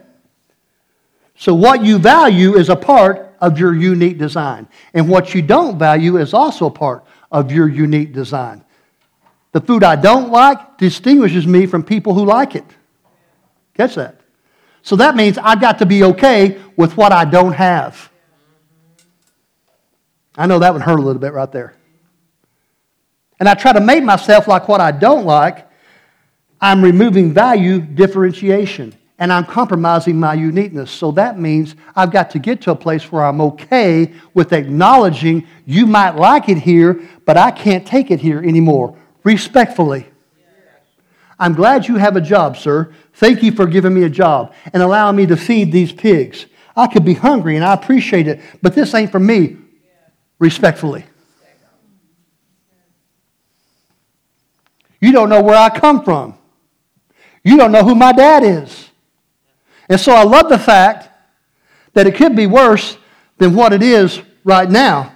So, 1.35 1.53
what 1.53 1.83
you 1.83 1.97
value 1.97 2.55
is 2.55 2.69
a 2.69 2.75
part 2.75 3.35
of 3.39 3.57
your 3.57 3.73
unique 3.75 4.17
design. 4.17 4.67
And 4.93 5.09
what 5.09 5.33
you 5.33 5.41
don't 5.41 5.77
value 5.79 6.17
is 6.17 6.33
also 6.33 6.67
a 6.67 6.71
part 6.71 7.03
of 7.31 7.51
your 7.51 7.67
unique 7.67 8.13
design. 8.13 8.63
The 9.51 9.61
food 9.61 9.83
I 9.83 9.95
don't 9.95 10.31
like 10.31 10.77
distinguishes 10.77 11.45
me 11.45 11.65
from 11.65 11.83
people 11.83 12.13
who 12.13 12.25
like 12.25 12.55
it. 12.55 12.65
Catch 13.75 13.95
that? 13.95 14.21
So 14.83 14.95
that 14.97 15.15
means 15.15 15.37
I 15.37 15.55
got 15.55 15.79
to 15.79 15.85
be 15.85 16.03
okay 16.03 16.59
with 16.75 16.97
what 16.97 17.11
I 17.11 17.25
don't 17.25 17.53
have. 17.53 18.09
I 20.35 20.47
know 20.47 20.59
that 20.59 20.73
would 20.73 20.81
hurt 20.81 20.99
a 20.99 21.01
little 21.01 21.21
bit 21.21 21.33
right 21.33 21.51
there. 21.51 21.75
And 23.39 23.49
I 23.49 23.53
try 23.53 23.73
to 23.73 23.81
make 23.81 24.03
myself 24.03 24.47
like 24.47 24.67
what 24.67 24.81
I 24.81 24.91
don't 24.91 25.25
like. 25.25 25.67
I'm 26.59 26.83
removing 26.83 27.33
value 27.33 27.79
differentiation 27.79 28.95
and 29.21 29.31
I'm 29.31 29.45
compromising 29.45 30.19
my 30.19 30.33
uniqueness. 30.33 30.89
So 30.89 31.11
that 31.11 31.39
means 31.39 31.75
I've 31.95 32.11
got 32.11 32.31
to 32.31 32.39
get 32.39 32.59
to 32.61 32.71
a 32.71 32.75
place 32.75 33.11
where 33.11 33.23
I'm 33.23 33.39
okay 33.41 34.11
with 34.33 34.51
acknowledging 34.51 35.47
you 35.63 35.85
might 35.85 36.15
like 36.15 36.49
it 36.49 36.57
here, 36.57 36.99
but 37.23 37.37
I 37.37 37.51
can't 37.51 37.85
take 37.85 38.09
it 38.09 38.19
here 38.19 38.39
anymore. 38.39 38.97
Respectfully. 39.23 40.07
I'm 41.37 41.53
glad 41.53 41.87
you 41.87 41.97
have 41.97 42.15
a 42.15 42.21
job, 42.21 42.57
sir. 42.57 42.95
Thank 43.13 43.43
you 43.43 43.51
for 43.51 43.67
giving 43.67 43.93
me 43.93 44.05
a 44.05 44.09
job 44.09 44.55
and 44.73 44.81
allowing 44.81 45.17
me 45.17 45.27
to 45.27 45.37
feed 45.37 45.71
these 45.71 45.91
pigs. 45.91 46.47
I 46.75 46.87
could 46.87 47.05
be 47.05 47.13
hungry 47.13 47.55
and 47.55 47.63
I 47.63 47.75
appreciate 47.75 48.27
it, 48.27 48.41
but 48.63 48.73
this 48.73 48.91
ain't 48.95 49.11
for 49.11 49.19
me. 49.19 49.57
Respectfully. 50.39 51.05
You 54.99 55.11
don't 55.11 55.29
know 55.29 55.43
where 55.43 55.57
I 55.57 55.69
come 55.69 56.03
from. 56.03 56.39
You 57.43 57.57
don't 57.57 57.71
know 57.71 57.83
who 57.83 57.93
my 57.93 58.13
dad 58.13 58.43
is. 58.43 58.87
And 59.91 59.99
so 59.99 60.13
I 60.13 60.23
love 60.23 60.47
the 60.47 60.57
fact 60.57 61.09
that 61.91 62.07
it 62.07 62.15
could 62.15 62.33
be 62.33 62.47
worse 62.47 62.97
than 63.39 63.53
what 63.53 63.73
it 63.73 63.83
is 63.83 64.21
right 64.45 64.69
now, 64.69 65.13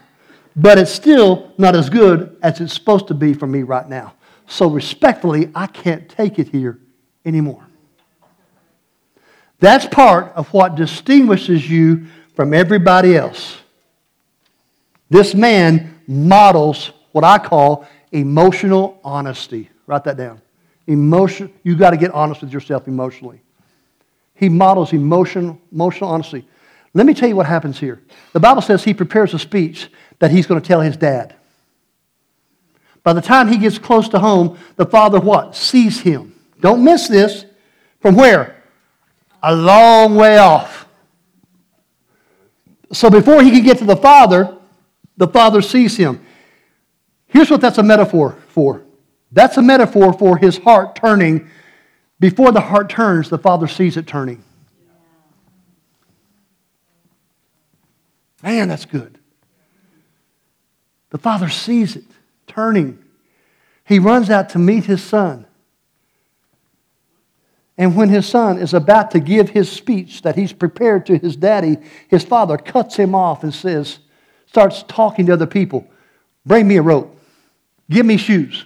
but 0.53 0.77
it's 0.77 0.91
still 0.91 1.53
not 1.57 1.77
as 1.77 1.89
good 1.89 2.38
as 2.43 2.59
it's 2.59 2.73
supposed 2.73 3.07
to 3.07 3.13
be 3.13 3.33
for 3.33 3.47
me 3.47 3.63
right 3.63 3.88
now. 3.88 4.15
So 4.47 4.67
respectfully, 4.67 5.49
I 5.55 5.67
can't 5.67 6.09
take 6.09 6.39
it 6.39 6.49
here 6.49 6.77
anymore. 7.23 7.65
That's 9.59 9.85
part 9.85 10.33
of 10.35 10.51
what 10.51 10.75
distinguishes 10.75 11.69
you 11.69 12.07
from 12.35 12.53
everybody 12.53 13.15
else. 13.15 13.57
This 15.09 15.33
man 15.33 16.01
models 16.05 16.91
what 17.13 17.23
I 17.23 17.38
call 17.38 17.88
emotional 18.11 18.99
honesty. 19.05 19.69
Write 19.88 20.03
that 20.03 20.17
down. 20.17 20.41
Emotion, 20.85 21.53
you 21.63 21.77
got 21.77 21.91
to 21.91 21.97
get 21.97 22.11
honest 22.11 22.41
with 22.41 22.51
yourself 22.51 22.89
emotionally. 22.89 23.41
He 24.36 24.50
models 24.50 24.93
emotion, 24.93 25.60
emotional 25.71 26.10
honesty. 26.10 26.48
Let 26.93 27.06
me 27.06 27.13
tell 27.13 27.28
you 27.28 27.36
what 27.36 27.45
happens 27.45 27.80
here. 27.80 28.02
The 28.34 28.39
Bible 28.39 28.62
says 28.62 28.84
he 28.84 28.93
prepares 28.93 29.34
a 29.34 29.39
speech 29.39 29.89
that 30.19 30.32
he's 30.32 30.45
going 30.45 30.62
to 30.62 30.67
tell 30.67 30.82
his 30.82 30.98
dad. 30.98 31.36
By 33.04 33.13
the 33.13 33.21
time 33.21 33.48
he 33.48 33.58
gets 33.58 33.78
close 33.78 34.10
to 34.10 34.19
home, 34.19 34.58
the 34.78 34.86
father 34.86 35.19
what? 35.19 35.56
Sees 35.56 36.00
him. 36.00 36.36
Don't 36.60 36.84
miss 36.84 37.08
this. 37.08 37.45
From 38.00 38.15
where? 38.15 38.63
A 39.43 39.56
long 39.56 40.15
way 40.15 40.38
off. 40.38 40.88
So 42.91 43.10
before 43.10 43.43
he 43.43 43.52
can 43.52 43.63
get 43.63 43.78
to 43.80 43.86
the 43.86 43.95
father, 43.95 44.58
the 45.17 45.28
father 45.28 45.62
sees 45.62 45.98
him. 45.98 46.26
Here's 47.28 47.50
what 47.52 47.62
that's 47.62 47.78
a 47.78 47.84
metaphor 47.84 48.38
for. 48.48 48.84
That's 49.32 49.58
a 49.58 49.62
metaphor 49.62 50.13
for 50.13 50.38
his 50.38 50.58
heart 50.58 50.95
turning 50.95 51.50
before 52.19 52.51
the 52.51 52.62
heart 52.62 52.89
turns, 52.89 53.30
the 53.30 53.38
Father 53.38 53.67
sees 53.67 53.97
it 53.97 54.08
turning. 54.08 54.43
Man, 58.41 58.67
that's 58.67 58.86
good. 58.86 59.17
The 61.10 61.17
Father 61.17 61.49
sees 61.49 61.95
it 61.95 62.04
turning. 62.47 62.99
He 63.86 63.99
runs 63.99 64.30
out 64.30 64.49
to 64.49 64.60
meet 64.60 64.86
his 64.86 65.04
son. 65.04 65.45
And 67.78 67.95
when 67.95 68.10
his 68.10 68.25
son 68.25 68.58
is 68.58 68.73
about 68.73 69.12
to 69.12 69.19
give 69.19 69.49
his 69.49 69.69
speech 69.69 70.21
that 70.21 70.36
he's 70.36 70.54
prepared 70.54 71.06
to 71.08 71.17
his 71.17 71.36
daddy, 71.36 71.78
his 72.08 72.23
father 72.23 72.58
cuts 72.58 72.95
him 72.95 73.13
off 73.13 73.43
and 73.43 73.54
says, 73.54 73.99
starts 74.45 74.84
talking 74.88 75.25
to 75.25 75.34
other 75.34 75.45
people. 75.45 75.86
Bring 76.45 76.67
me 76.67 76.78
a 76.78 76.82
rope. 76.82 77.19
Give 77.89 78.06
me 78.06 78.17
shoes. 78.17 78.65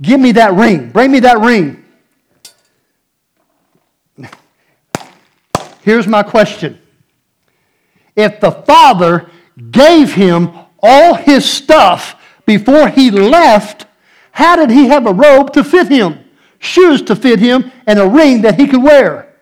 Give 0.00 0.20
me 0.20 0.32
that 0.32 0.52
ring. 0.54 0.90
Bring 0.90 1.10
me 1.10 1.20
that 1.20 1.40
ring. 1.40 1.84
Here's 5.86 6.08
my 6.08 6.24
question 6.24 6.80
If 8.16 8.40
the 8.40 8.50
Father 8.50 9.30
gave 9.70 10.14
him 10.14 10.50
all 10.82 11.14
his 11.14 11.48
stuff 11.48 12.20
before 12.44 12.88
he 12.88 13.12
left, 13.12 13.86
how 14.32 14.56
did 14.56 14.70
he 14.70 14.88
have 14.88 15.06
a 15.06 15.12
robe 15.12 15.52
to 15.52 15.62
fit 15.62 15.86
him, 15.86 16.24
shoes 16.58 17.02
to 17.02 17.14
fit 17.14 17.38
him, 17.38 17.70
and 17.86 18.00
a 18.00 18.08
ring 18.08 18.42
that 18.42 18.58
he 18.58 18.66
could 18.66 18.82
wear? 18.82 19.32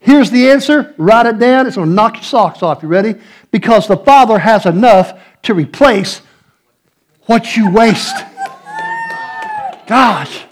Here's 0.00 0.32
the 0.32 0.50
answer. 0.50 0.96
Write 0.98 1.26
it 1.26 1.38
down. 1.38 1.68
It's 1.68 1.76
going 1.76 1.90
to 1.90 1.94
knock 1.94 2.14
your 2.14 2.24
socks 2.24 2.60
off. 2.60 2.82
You 2.82 2.88
ready? 2.88 3.14
Because 3.52 3.86
the 3.86 3.96
Father 3.96 4.40
has 4.40 4.66
enough 4.66 5.16
to 5.42 5.54
replace 5.54 6.22
what 7.26 7.56
you 7.56 7.70
waste. 7.70 8.16
Gosh. 9.86 10.44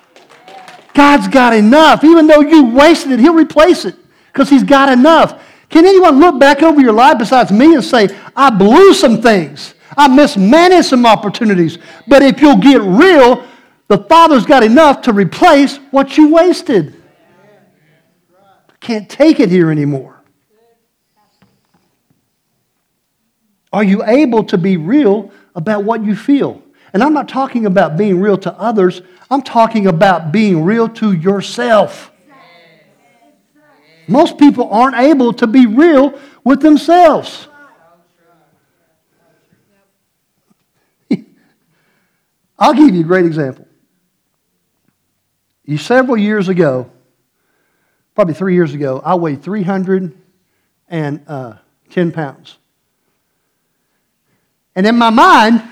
God's 0.95 1.27
got 1.27 1.53
enough. 1.53 2.05
Even 2.05 2.29
though 2.29 2.43
you 2.43 2.67
wasted 2.67 3.11
it, 3.11 3.19
He'll 3.19 3.35
replace 3.35 3.85
it 3.85 3.97
because 4.37 4.51
He's 4.51 4.65
got 4.65 4.91
enough. 4.91 5.43
Can 5.71 5.87
anyone 5.87 6.21
look 6.21 6.39
back 6.39 6.63
over 6.63 6.79
your 6.79 6.93
life 6.93 7.17
besides 7.19 7.51
me 7.51 7.75
and 7.75 7.83
say, 7.83 8.09
I 8.37 8.51
blew 8.51 8.93
some 8.93 9.23
things, 9.23 9.75
I 9.97 10.09
mismanaged 10.09 10.89
some 10.89 11.07
opportunities, 11.07 11.79
but 12.07 12.23
if 12.23 12.43
you'll 12.43 12.59
get 12.59 12.83
real, 12.83 13.47
the 13.89 13.97
Father's 13.97 14.45
got 14.45 14.63
enough 14.63 15.01
to 15.03 15.15
replace 15.15 15.79
what 15.91 16.19
you 16.19 16.35
wasted. 16.35 17.03
Can't 18.79 19.09
take 19.09 19.41
it 19.41 19.49
here 19.49 19.71
anymore. 19.71 20.23
Are 23.73 23.83
you 23.83 24.05
able 24.05 24.45
to 24.45 24.59
be 24.59 24.77
real 24.77 25.33
about 25.55 25.85
what 25.85 26.05
you 26.05 26.15
feel? 26.15 26.63
And 26.93 27.03
I'm 27.03 27.15
not 27.15 27.27
talking 27.27 27.65
about 27.65 27.97
being 27.97 28.21
real 28.21 28.37
to 28.39 28.53
others, 28.53 29.01
I'm 29.31 29.43
talking 29.43 29.87
about 29.87 30.31
being 30.31 30.63
real 30.63 30.89
to 30.91 31.13
yourself. 31.13 32.13
Most 34.09 34.39
people 34.39 34.71
aren't 34.71 34.97
able 34.97 35.33
to 35.35 35.47
be 35.47 35.67
real 35.67 36.19
with 36.45 36.61
themselves. 36.61 37.49
I'll 42.59 42.75
give 42.75 42.95
you 42.95 43.01
a 43.01 43.05
great 43.05 43.27
example. 43.27 43.67
Several 45.77 46.17
years 46.17 46.49
ago, 46.49 46.89
probably 48.15 48.35
three 48.35 48.55
years 48.55 48.73
ago, 48.73 49.03
I 49.05 49.17
weighed 49.17 49.43
310 49.43 51.25
uh, 51.27 51.59
pounds. 52.13 52.59
And 54.77 54.87
in 54.87 54.97
my 54.97 55.11
mind, 55.11 55.63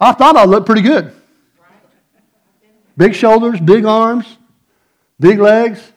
I 0.00 0.12
thought 0.12 0.36
I 0.36 0.44
looked 0.44 0.66
pretty 0.66 0.82
good. 0.82 1.12
Big 2.96 3.14
shoulders, 3.14 3.60
big 3.60 3.84
arms, 3.84 4.38
big 5.20 5.38
legs, 5.38 5.92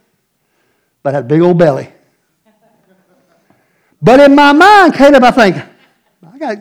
but 1.04 1.14
had 1.14 1.26
a 1.26 1.28
big 1.28 1.42
old 1.42 1.58
belly. 1.58 1.92
But 4.02 4.20
in 4.20 4.36
my 4.36 4.52
mind, 4.52 4.94
Caleb, 4.96 5.24
I 5.24 5.32
think, 5.32 5.56
I 6.34 6.38
got, 6.38 6.58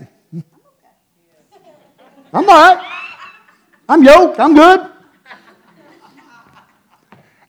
I'm 2.32 2.48
all 2.48 2.74
right. 2.74 2.86
I'm 3.88 4.04
yoked. 4.04 4.38
I'm 4.38 4.54
good. 4.54 4.88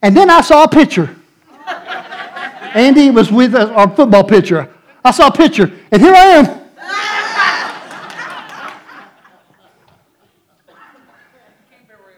And 0.02 0.18
then 0.18 0.30
I 0.30 0.42
saw 0.42 0.64
a 0.64 0.68
picture. 0.68 1.16
Andy 2.74 3.12
was 3.12 3.32
with 3.32 3.54
our 3.56 3.94
football 3.96 4.24
picture. 4.24 4.74
I 5.04 5.12
saw 5.12 5.28
a 5.28 5.32
picture, 5.32 5.72
and 5.92 6.02
here 6.02 6.14
I 6.14 6.26
am. 6.26 6.62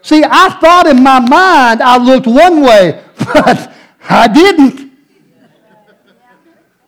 See, 0.00 0.22
I 0.22 0.50
thought 0.60 0.86
in 0.86 1.02
my 1.02 1.18
mind 1.18 1.82
I 1.82 1.96
looked 1.96 2.26
one 2.26 2.60
way, 2.60 3.02
but 3.18 3.72
I 4.08 4.28
didn't. 4.28 4.92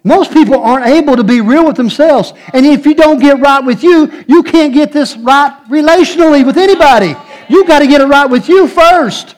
Most 0.05 0.33
people 0.33 0.63
aren't 0.63 0.87
able 0.87 1.17
to 1.17 1.25
be 1.25 1.41
real 1.41 1.67
with 1.67 1.77
themselves. 1.77 2.33
And 2.53 2.65
if 2.65 2.87
you 2.87 2.95
don't 2.95 3.19
get 3.19 3.41
right 3.41 3.59
with 3.59 3.83
you, 3.83 4.25
you 4.29 4.45
can't 4.45 4.73
get 4.73 4.93
this 4.93 5.17
right 5.17 5.53
relationally 5.69 6.47
with 6.47 6.57
anybody. 6.57 7.17
You've 7.49 7.67
got 7.67 7.81
to 7.81 7.89
get 7.89 8.01
it 8.01 8.07
right 8.07 8.31
with 8.31 8.49
you 8.49 8.69
first. 8.69 9.35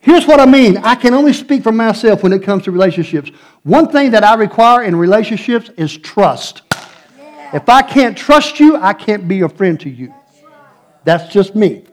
Here's 0.00 0.26
what 0.26 0.40
I 0.40 0.46
mean 0.46 0.78
I 0.78 0.96
can 0.96 1.14
only 1.14 1.32
speak 1.32 1.62
for 1.62 1.70
myself 1.70 2.24
when 2.24 2.32
it 2.32 2.42
comes 2.42 2.64
to 2.64 2.72
relationships. 2.72 3.30
One 3.62 3.88
thing 3.88 4.10
that 4.10 4.24
I 4.24 4.34
require 4.34 4.82
in 4.82 4.96
relationships 4.96 5.70
is 5.76 5.96
trust. 5.96 6.62
If 7.52 7.68
I 7.68 7.82
can't 7.82 8.18
trust 8.18 8.58
you, 8.58 8.76
I 8.76 8.94
can't 8.94 9.28
be 9.28 9.42
a 9.42 9.48
friend 9.48 9.78
to 9.80 9.88
you. 9.88 10.12
That's 11.04 11.32
just 11.32 11.54
me. 11.54 11.84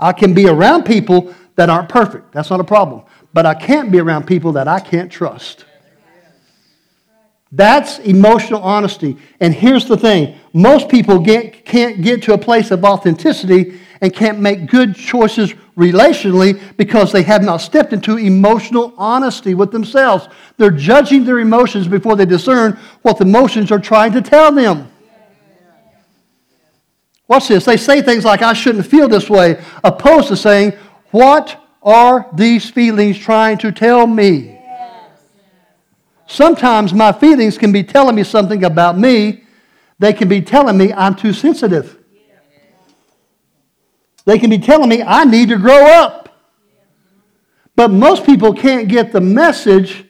I 0.00 0.12
can 0.12 0.34
be 0.34 0.48
around 0.48 0.84
people 0.84 1.32
that 1.54 1.70
aren't 1.70 1.88
perfect. 1.88 2.32
That's 2.32 2.50
not 2.50 2.58
a 2.58 2.64
problem. 2.64 3.02
But 3.32 3.46
I 3.46 3.54
can't 3.54 3.92
be 3.92 4.00
around 4.00 4.26
people 4.26 4.52
that 4.52 4.68
I 4.68 4.80
can't 4.80 5.10
trust. 5.10 5.64
That's 7.50 7.98
emotional 8.00 8.60
honesty. 8.60 9.16
And 9.40 9.54
here's 9.54 9.86
the 9.86 9.96
thing 9.96 10.36
most 10.52 10.88
people 10.88 11.18
get, 11.18 11.64
can't 11.64 12.02
get 12.02 12.22
to 12.24 12.34
a 12.34 12.38
place 12.38 12.70
of 12.70 12.84
authenticity 12.84 13.80
and 14.00 14.14
can't 14.14 14.38
make 14.38 14.66
good 14.66 14.94
choices 14.94 15.54
relationally 15.76 16.60
because 16.76 17.10
they 17.10 17.22
have 17.22 17.42
not 17.42 17.58
stepped 17.58 17.92
into 17.92 18.16
emotional 18.16 18.92
honesty 18.96 19.54
with 19.54 19.72
themselves. 19.72 20.28
They're 20.56 20.70
judging 20.70 21.24
their 21.24 21.38
emotions 21.38 21.88
before 21.88 22.16
they 22.16 22.26
discern 22.26 22.78
what 23.02 23.18
the 23.18 23.24
emotions 23.24 23.72
are 23.72 23.78
trying 23.78 24.12
to 24.12 24.20
tell 24.20 24.52
them. 24.52 24.90
Watch 27.28 27.48
this. 27.48 27.64
They 27.64 27.76
say 27.76 28.02
things 28.02 28.24
like, 28.24 28.42
I 28.42 28.54
shouldn't 28.54 28.86
feel 28.86 29.08
this 29.08 29.28
way, 29.28 29.62
opposed 29.84 30.28
to 30.28 30.36
saying, 30.36 30.72
What 31.10 31.60
are 31.88 32.28
these 32.34 32.68
feelings 32.68 33.18
trying 33.18 33.56
to 33.58 33.72
tell 33.72 34.06
me? 34.06 34.60
Sometimes 36.26 36.92
my 36.92 37.12
feelings 37.12 37.56
can 37.56 37.72
be 37.72 37.82
telling 37.82 38.14
me 38.14 38.22
something 38.22 38.62
about 38.64 38.98
me. 38.98 39.44
They 39.98 40.12
can 40.12 40.28
be 40.28 40.42
telling 40.42 40.76
me 40.76 40.92
I'm 40.92 41.14
too 41.14 41.32
sensitive. 41.32 41.98
They 44.26 44.38
can 44.38 44.50
be 44.50 44.58
telling 44.58 44.90
me 44.90 45.02
I 45.02 45.24
need 45.24 45.48
to 45.48 45.56
grow 45.56 45.86
up. 45.86 46.28
But 47.74 47.90
most 47.90 48.26
people 48.26 48.52
can't 48.52 48.88
get 48.88 49.10
the 49.10 49.22
message 49.22 50.04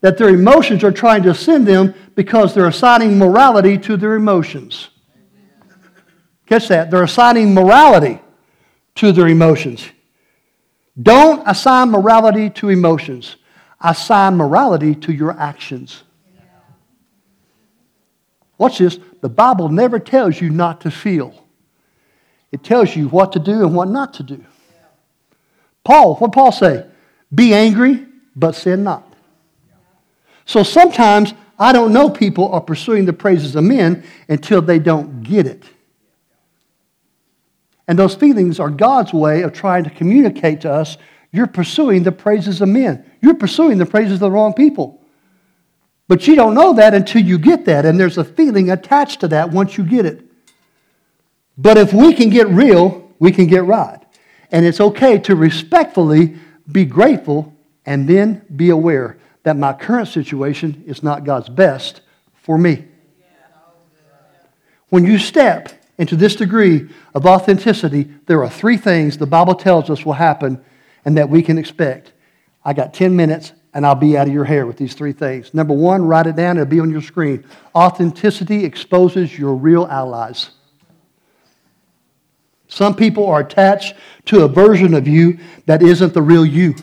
that 0.00 0.18
their 0.18 0.30
emotions 0.30 0.82
are 0.82 0.90
trying 0.90 1.22
to 1.22 1.34
send 1.34 1.66
them 1.66 1.94
because 2.16 2.54
they're 2.54 2.66
assigning 2.66 3.18
morality 3.18 3.78
to 3.78 3.96
their 3.96 4.14
emotions. 4.14 4.88
Catch 6.46 6.68
that. 6.68 6.90
They're 6.90 7.04
assigning 7.04 7.54
morality 7.54 8.20
to 8.96 9.12
their 9.12 9.28
emotions. 9.28 9.86
Don't 11.00 11.46
assign 11.46 11.90
morality 11.90 12.50
to 12.50 12.68
emotions 12.68 13.36
assign 13.80 14.36
morality 14.36 14.94
to 14.94 15.12
your 15.12 15.38
actions. 15.38 16.02
Watch 18.56 18.78
this. 18.78 18.98
The 19.20 19.28
Bible 19.28 19.68
never 19.68 19.98
tells 19.98 20.40
you 20.40 20.50
not 20.50 20.80
to 20.82 20.90
feel. 20.90 21.44
It 22.50 22.64
tells 22.64 22.96
you 22.96 23.08
what 23.08 23.32
to 23.32 23.38
do 23.38 23.64
and 23.64 23.74
what 23.74 23.88
not 23.88 24.14
to 24.14 24.22
do. 24.22 24.44
Paul, 25.84 26.16
what 26.16 26.32
Paul 26.32 26.50
say? 26.50 26.86
Be 27.32 27.54
angry, 27.54 28.06
but 28.34 28.52
sin 28.52 28.82
not. 28.82 29.04
So 30.44 30.62
sometimes 30.62 31.34
I 31.58 31.72
don't 31.72 31.92
know 31.92 32.10
people 32.10 32.52
are 32.52 32.60
pursuing 32.60 33.04
the 33.04 33.12
praises 33.12 33.54
of 33.54 33.64
men 33.64 34.02
until 34.28 34.62
they 34.62 34.78
don't 34.78 35.22
get 35.22 35.46
it. 35.46 35.64
And 37.88 37.98
those 37.98 38.14
feelings 38.14 38.60
are 38.60 38.70
God's 38.70 39.12
way 39.12 39.42
of 39.42 39.52
trying 39.52 39.84
to 39.84 39.90
communicate 39.90 40.60
to 40.60 40.70
us 40.70 40.98
you're 41.30 41.46
pursuing 41.46 42.04
the 42.04 42.12
praises 42.12 42.60
of 42.60 42.68
men. 42.68 43.04
You're 43.20 43.34
pursuing 43.34 43.78
the 43.78 43.86
praises 43.86 44.14
of 44.14 44.20
the 44.20 44.30
wrong 44.30 44.54
people. 44.54 45.02
But 46.06 46.26
you 46.26 46.34
don't 46.34 46.54
know 46.54 46.72
that 46.74 46.94
until 46.94 47.22
you 47.22 47.38
get 47.38 47.66
that, 47.66 47.84
and 47.84 48.00
there's 48.00 48.16
a 48.16 48.24
feeling 48.24 48.70
attached 48.70 49.20
to 49.20 49.28
that 49.28 49.50
once 49.50 49.76
you 49.76 49.84
get 49.84 50.06
it. 50.06 50.24
But 51.58 51.76
if 51.76 51.92
we 51.92 52.14
can 52.14 52.30
get 52.30 52.48
real, 52.48 53.12
we 53.18 53.30
can 53.30 53.46
get 53.46 53.64
right. 53.64 53.98
And 54.50 54.64
it's 54.64 54.80
okay 54.80 55.18
to 55.18 55.36
respectfully 55.36 56.36
be 56.70 56.86
grateful 56.86 57.54
and 57.84 58.08
then 58.08 58.42
be 58.54 58.70
aware 58.70 59.18
that 59.42 59.56
my 59.56 59.74
current 59.74 60.08
situation 60.08 60.82
is 60.86 61.02
not 61.02 61.24
God's 61.24 61.50
best 61.50 62.00
for 62.32 62.56
me. 62.56 62.86
When 64.88 65.04
you 65.04 65.18
step 65.18 65.77
into 65.98 66.16
this 66.16 66.36
degree 66.36 66.88
of 67.14 67.26
authenticity, 67.26 68.04
there 68.26 68.42
are 68.42 68.50
three 68.50 68.76
things 68.76 69.18
the 69.18 69.26
Bible 69.26 69.54
tells 69.54 69.90
us 69.90 70.06
will 70.06 70.14
happen 70.14 70.64
and 71.04 71.16
that 71.18 71.28
we 71.28 71.42
can 71.42 71.58
expect. 71.58 72.12
I 72.64 72.72
got 72.72 72.94
10 72.94 73.14
minutes 73.16 73.52
and 73.74 73.84
I'll 73.84 73.94
be 73.94 74.16
out 74.16 74.28
of 74.28 74.32
your 74.32 74.44
hair 74.44 74.66
with 74.66 74.76
these 74.76 74.94
three 74.94 75.12
things. 75.12 75.52
Number 75.52 75.74
one, 75.74 76.02
write 76.02 76.26
it 76.26 76.36
down, 76.36 76.56
it'll 76.56 76.70
be 76.70 76.80
on 76.80 76.90
your 76.90 77.02
screen. 77.02 77.44
Authenticity 77.74 78.64
exposes 78.64 79.36
your 79.38 79.54
real 79.54 79.86
allies. 79.86 80.50
Some 82.68 82.94
people 82.94 83.26
are 83.26 83.40
attached 83.40 83.94
to 84.26 84.44
a 84.44 84.48
version 84.48 84.94
of 84.94 85.08
you 85.08 85.38
that 85.66 85.82
isn't 85.82 86.14
the 86.14 86.22
real 86.22 86.44
you. 86.44 86.74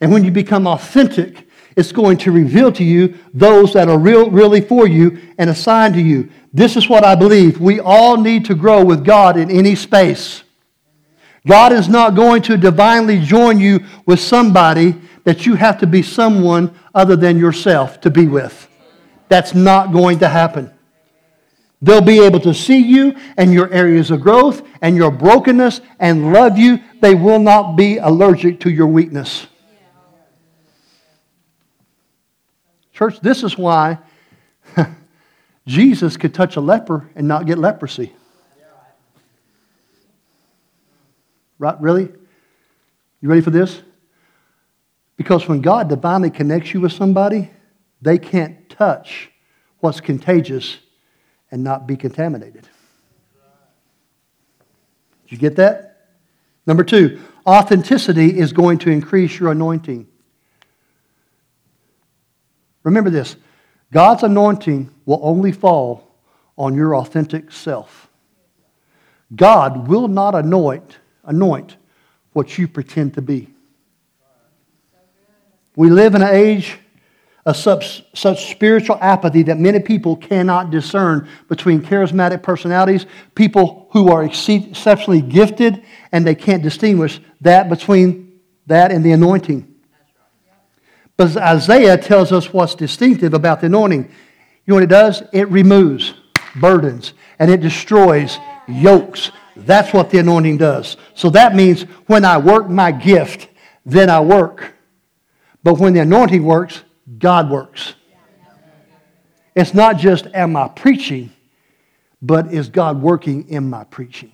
And 0.00 0.12
when 0.12 0.24
you 0.24 0.30
become 0.30 0.66
authentic, 0.66 1.47
it's 1.78 1.92
going 1.92 2.18
to 2.18 2.32
reveal 2.32 2.72
to 2.72 2.82
you 2.82 3.16
those 3.32 3.72
that 3.74 3.88
are 3.88 4.00
real, 4.00 4.28
really 4.32 4.60
for 4.60 4.88
you 4.88 5.16
and 5.38 5.48
assigned 5.48 5.94
to 5.94 6.00
you. 6.00 6.28
This 6.52 6.76
is 6.76 6.88
what 6.88 7.04
I 7.04 7.14
believe. 7.14 7.60
We 7.60 7.78
all 7.78 8.16
need 8.16 8.46
to 8.46 8.56
grow 8.56 8.84
with 8.84 9.04
God 9.04 9.36
in 9.36 9.48
any 9.48 9.76
space. 9.76 10.42
God 11.46 11.72
is 11.72 11.88
not 11.88 12.16
going 12.16 12.42
to 12.42 12.56
divinely 12.56 13.20
join 13.20 13.60
you 13.60 13.84
with 14.06 14.18
somebody 14.18 14.96
that 15.22 15.46
you 15.46 15.54
have 15.54 15.78
to 15.78 15.86
be 15.86 16.02
someone 16.02 16.74
other 16.96 17.14
than 17.14 17.38
yourself 17.38 18.00
to 18.00 18.10
be 18.10 18.26
with. 18.26 18.68
That's 19.28 19.54
not 19.54 19.92
going 19.92 20.18
to 20.18 20.28
happen. 20.28 20.72
They'll 21.80 22.00
be 22.00 22.24
able 22.24 22.40
to 22.40 22.54
see 22.54 22.78
you 22.78 23.14
and 23.36 23.52
your 23.52 23.72
areas 23.72 24.10
of 24.10 24.20
growth 24.20 24.66
and 24.82 24.96
your 24.96 25.12
brokenness 25.12 25.80
and 26.00 26.32
love 26.32 26.58
you. 26.58 26.80
They 27.00 27.14
will 27.14 27.38
not 27.38 27.76
be 27.76 27.98
allergic 27.98 28.58
to 28.60 28.70
your 28.70 28.88
weakness. 28.88 29.46
Church, 32.98 33.20
this 33.20 33.44
is 33.44 33.56
why 33.56 33.98
Jesus 35.68 36.16
could 36.16 36.34
touch 36.34 36.56
a 36.56 36.60
leper 36.60 37.08
and 37.14 37.28
not 37.28 37.46
get 37.46 37.56
leprosy. 37.56 38.12
Right? 41.60 41.80
Really? 41.80 42.08
You 43.20 43.28
ready 43.28 43.40
for 43.40 43.50
this? 43.50 43.82
Because 45.16 45.46
when 45.46 45.60
God 45.60 45.88
divinely 45.88 46.30
connects 46.30 46.74
you 46.74 46.80
with 46.80 46.90
somebody, 46.90 47.52
they 48.02 48.18
can't 48.18 48.68
touch 48.68 49.30
what's 49.78 50.00
contagious 50.00 50.78
and 51.52 51.62
not 51.62 51.86
be 51.86 51.96
contaminated. 51.96 52.68
Did 55.22 55.30
you 55.30 55.38
get 55.38 55.54
that? 55.54 56.08
Number 56.66 56.82
two, 56.82 57.20
authenticity 57.46 58.36
is 58.36 58.52
going 58.52 58.78
to 58.78 58.90
increase 58.90 59.38
your 59.38 59.52
anointing. 59.52 60.07
Remember 62.88 63.10
this 63.10 63.36
God's 63.92 64.22
anointing 64.22 64.90
will 65.04 65.20
only 65.22 65.52
fall 65.52 66.10
on 66.56 66.74
your 66.74 66.96
authentic 66.96 67.52
self. 67.52 68.08
God 69.36 69.88
will 69.88 70.08
not 70.08 70.34
anoint 70.34 70.98
anoint 71.24 71.76
what 72.32 72.56
you 72.56 72.66
pretend 72.66 73.12
to 73.14 73.20
be. 73.22 73.48
We 75.76 75.90
live 75.90 76.14
in 76.14 76.22
an 76.22 76.34
age 76.34 76.78
of 77.44 77.56
such, 77.56 78.04
such 78.14 78.50
spiritual 78.50 78.96
apathy 79.02 79.42
that 79.42 79.58
many 79.58 79.80
people 79.80 80.16
cannot 80.16 80.70
discern 80.70 81.28
between 81.46 81.82
charismatic 81.82 82.42
personalities, 82.42 83.04
people 83.34 83.88
who 83.90 84.10
are 84.10 84.24
exceptionally 84.24 85.20
gifted, 85.20 85.84
and 86.10 86.26
they 86.26 86.34
can't 86.34 86.62
distinguish 86.62 87.20
that 87.42 87.68
between 87.68 88.40
that 88.66 88.90
and 88.90 89.04
the 89.04 89.12
anointing. 89.12 89.67
But 91.18 91.36
Isaiah 91.36 91.98
tells 91.98 92.30
us 92.30 92.52
what's 92.52 92.76
distinctive 92.76 93.34
about 93.34 93.60
the 93.60 93.66
anointing. 93.66 94.04
You 94.04 94.10
know 94.68 94.74
what 94.76 94.84
it 94.84 94.86
does? 94.86 95.24
It 95.32 95.48
removes 95.50 96.14
burdens 96.54 97.12
and 97.40 97.50
it 97.50 97.60
destroys 97.60 98.38
yokes. 98.68 99.32
That's 99.56 99.92
what 99.92 100.10
the 100.10 100.18
anointing 100.18 100.58
does. 100.58 100.96
So 101.14 101.28
that 101.30 101.56
means 101.56 101.82
when 102.06 102.24
I 102.24 102.38
work 102.38 102.70
my 102.70 102.92
gift, 102.92 103.48
then 103.84 104.08
I 104.08 104.20
work. 104.20 104.74
But 105.64 105.80
when 105.80 105.92
the 105.92 106.00
anointing 106.00 106.44
works, 106.44 106.84
God 107.18 107.50
works. 107.50 107.94
It's 109.56 109.74
not 109.74 109.98
just 109.98 110.28
am 110.34 110.56
I 110.56 110.68
preaching, 110.68 111.32
but 112.22 112.52
is 112.52 112.68
God 112.68 113.02
working 113.02 113.48
in 113.48 113.68
my 113.68 113.82
preaching? 113.82 114.30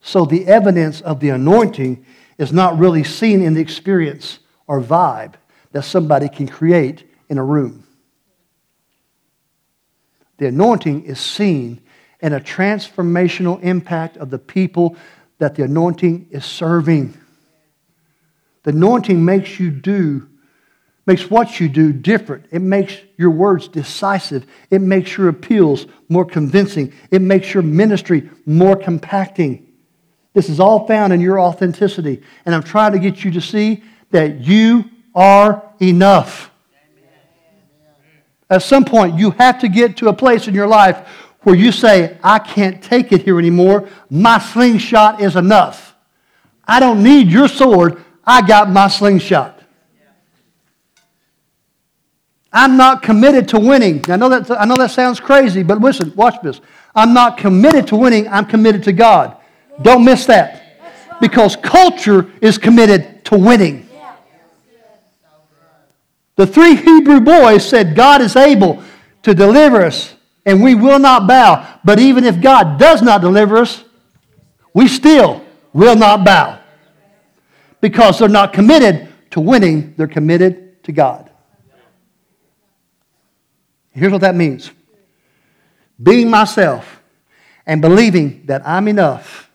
So 0.00 0.26
the 0.26 0.46
evidence 0.46 1.00
of 1.00 1.18
the 1.18 1.30
anointing 1.30 2.06
is 2.38 2.52
not 2.52 2.78
really 2.78 3.02
seen 3.02 3.42
in 3.42 3.54
the 3.54 3.60
experience 3.60 4.38
or 4.66 4.80
vibe 4.80 5.34
that 5.72 5.84
somebody 5.84 6.28
can 6.28 6.46
create 6.46 7.08
in 7.28 7.38
a 7.38 7.44
room. 7.44 7.86
The 10.38 10.48
anointing 10.48 11.04
is 11.04 11.20
seen 11.20 11.80
in 12.20 12.32
a 12.32 12.40
transformational 12.40 13.62
impact 13.62 14.16
of 14.16 14.30
the 14.30 14.38
people 14.38 14.96
that 15.38 15.54
the 15.54 15.64
anointing 15.64 16.28
is 16.30 16.44
serving. 16.44 17.18
The 18.62 18.70
anointing 18.70 19.24
makes 19.24 19.60
you 19.60 19.70
do, 19.70 20.28
makes 21.06 21.30
what 21.30 21.60
you 21.60 21.68
do 21.68 21.92
different. 21.92 22.46
It 22.50 22.62
makes 22.62 22.96
your 23.16 23.30
words 23.30 23.68
decisive. 23.68 24.46
It 24.70 24.80
makes 24.80 25.16
your 25.16 25.28
appeals 25.28 25.86
more 26.08 26.24
convincing. 26.24 26.92
It 27.10 27.20
makes 27.20 27.52
your 27.52 27.62
ministry 27.62 28.30
more 28.46 28.76
compacting. 28.76 29.72
This 30.32 30.48
is 30.48 30.58
all 30.60 30.86
found 30.86 31.12
in 31.12 31.20
your 31.20 31.38
authenticity. 31.38 32.22
And 32.46 32.54
I'm 32.54 32.62
trying 32.62 32.92
to 32.92 32.98
get 32.98 33.22
you 33.22 33.30
to 33.32 33.40
see 33.40 33.84
that 34.14 34.40
you 34.42 34.84
are 35.12 35.60
enough. 35.80 36.52
At 38.48 38.62
some 38.62 38.84
point, 38.84 39.18
you 39.18 39.32
have 39.32 39.58
to 39.58 39.68
get 39.68 39.96
to 39.96 40.08
a 40.08 40.12
place 40.12 40.46
in 40.46 40.54
your 40.54 40.68
life 40.68 41.08
where 41.40 41.56
you 41.56 41.72
say, 41.72 42.16
I 42.22 42.38
can't 42.38 42.80
take 42.80 43.10
it 43.10 43.22
here 43.22 43.40
anymore. 43.40 43.88
My 44.08 44.38
slingshot 44.38 45.20
is 45.20 45.34
enough. 45.34 45.96
I 46.64 46.78
don't 46.78 47.02
need 47.02 47.26
your 47.26 47.48
sword. 47.48 48.04
I 48.24 48.46
got 48.46 48.70
my 48.70 48.86
slingshot. 48.86 49.60
I'm 52.52 52.76
not 52.76 53.02
committed 53.02 53.48
to 53.48 53.58
winning. 53.58 54.08
I 54.08 54.14
know, 54.14 54.28
that, 54.28 54.48
I 54.48 54.64
know 54.64 54.76
that 54.76 54.92
sounds 54.92 55.18
crazy, 55.18 55.64
but 55.64 55.80
listen, 55.80 56.14
watch 56.14 56.40
this. 56.40 56.60
I'm 56.94 57.12
not 57.12 57.36
committed 57.36 57.88
to 57.88 57.96
winning, 57.96 58.28
I'm 58.28 58.46
committed 58.46 58.84
to 58.84 58.92
God. 58.92 59.36
Don't 59.82 60.04
miss 60.04 60.24
that. 60.26 60.62
Because 61.20 61.56
culture 61.56 62.30
is 62.40 62.58
committed 62.58 63.24
to 63.24 63.36
winning. 63.36 63.83
The 66.36 66.46
three 66.46 66.74
Hebrew 66.74 67.20
boys 67.20 67.68
said, 67.68 67.94
God 67.94 68.20
is 68.20 68.36
able 68.36 68.82
to 69.22 69.34
deliver 69.34 69.82
us, 69.82 70.14
and 70.44 70.62
we 70.62 70.74
will 70.74 70.98
not 70.98 71.26
bow. 71.26 71.78
But 71.84 71.98
even 71.98 72.24
if 72.24 72.40
God 72.40 72.78
does 72.78 73.02
not 73.02 73.20
deliver 73.20 73.58
us, 73.58 73.84
we 74.72 74.88
still 74.88 75.44
will 75.72 75.96
not 75.96 76.24
bow. 76.24 76.58
Because 77.80 78.18
they're 78.18 78.28
not 78.28 78.52
committed 78.52 79.08
to 79.30 79.40
winning, 79.40 79.94
they're 79.96 80.06
committed 80.06 80.82
to 80.84 80.92
God. 80.92 81.30
Here's 83.92 84.10
what 84.10 84.22
that 84.22 84.34
means 84.34 84.70
being 86.02 86.28
myself 86.28 87.00
and 87.66 87.80
believing 87.80 88.42
that 88.46 88.66
I'm 88.66 88.88
enough. 88.88 89.50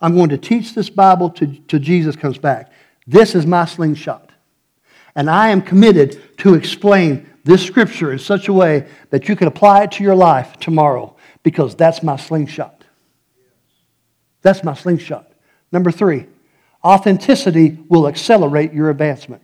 I'm 0.00 0.14
going 0.14 0.30
to 0.30 0.38
teach 0.38 0.74
this 0.74 0.88
Bible 0.88 1.30
till 1.30 1.80
Jesus 1.80 2.16
comes 2.16 2.38
back. 2.38 2.72
This 3.08 3.34
is 3.34 3.46
my 3.46 3.64
slingshot. 3.64 4.30
And 5.16 5.30
I 5.30 5.48
am 5.48 5.62
committed 5.62 6.38
to 6.38 6.54
explain 6.54 7.26
this 7.42 7.66
scripture 7.66 8.12
in 8.12 8.18
such 8.18 8.48
a 8.48 8.52
way 8.52 8.86
that 9.08 9.28
you 9.28 9.34
can 9.34 9.48
apply 9.48 9.84
it 9.84 9.92
to 9.92 10.04
your 10.04 10.14
life 10.14 10.58
tomorrow 10.58 11.16
because 11.42 11.74
that's 11.74 12.02
my 12.02 12.16
slingshot. 12.16 12.84
That's 14.42 14.62
my 14.62 14.74
slingshot. 14.74 15.32
Number 15.72 15.90
three, 15.90 16.26
authenticity 16.84 17.78
will 17.88 18.06
accelerate 18.06 18.74
your 18.74 18.90
advancement. 18.90 19.42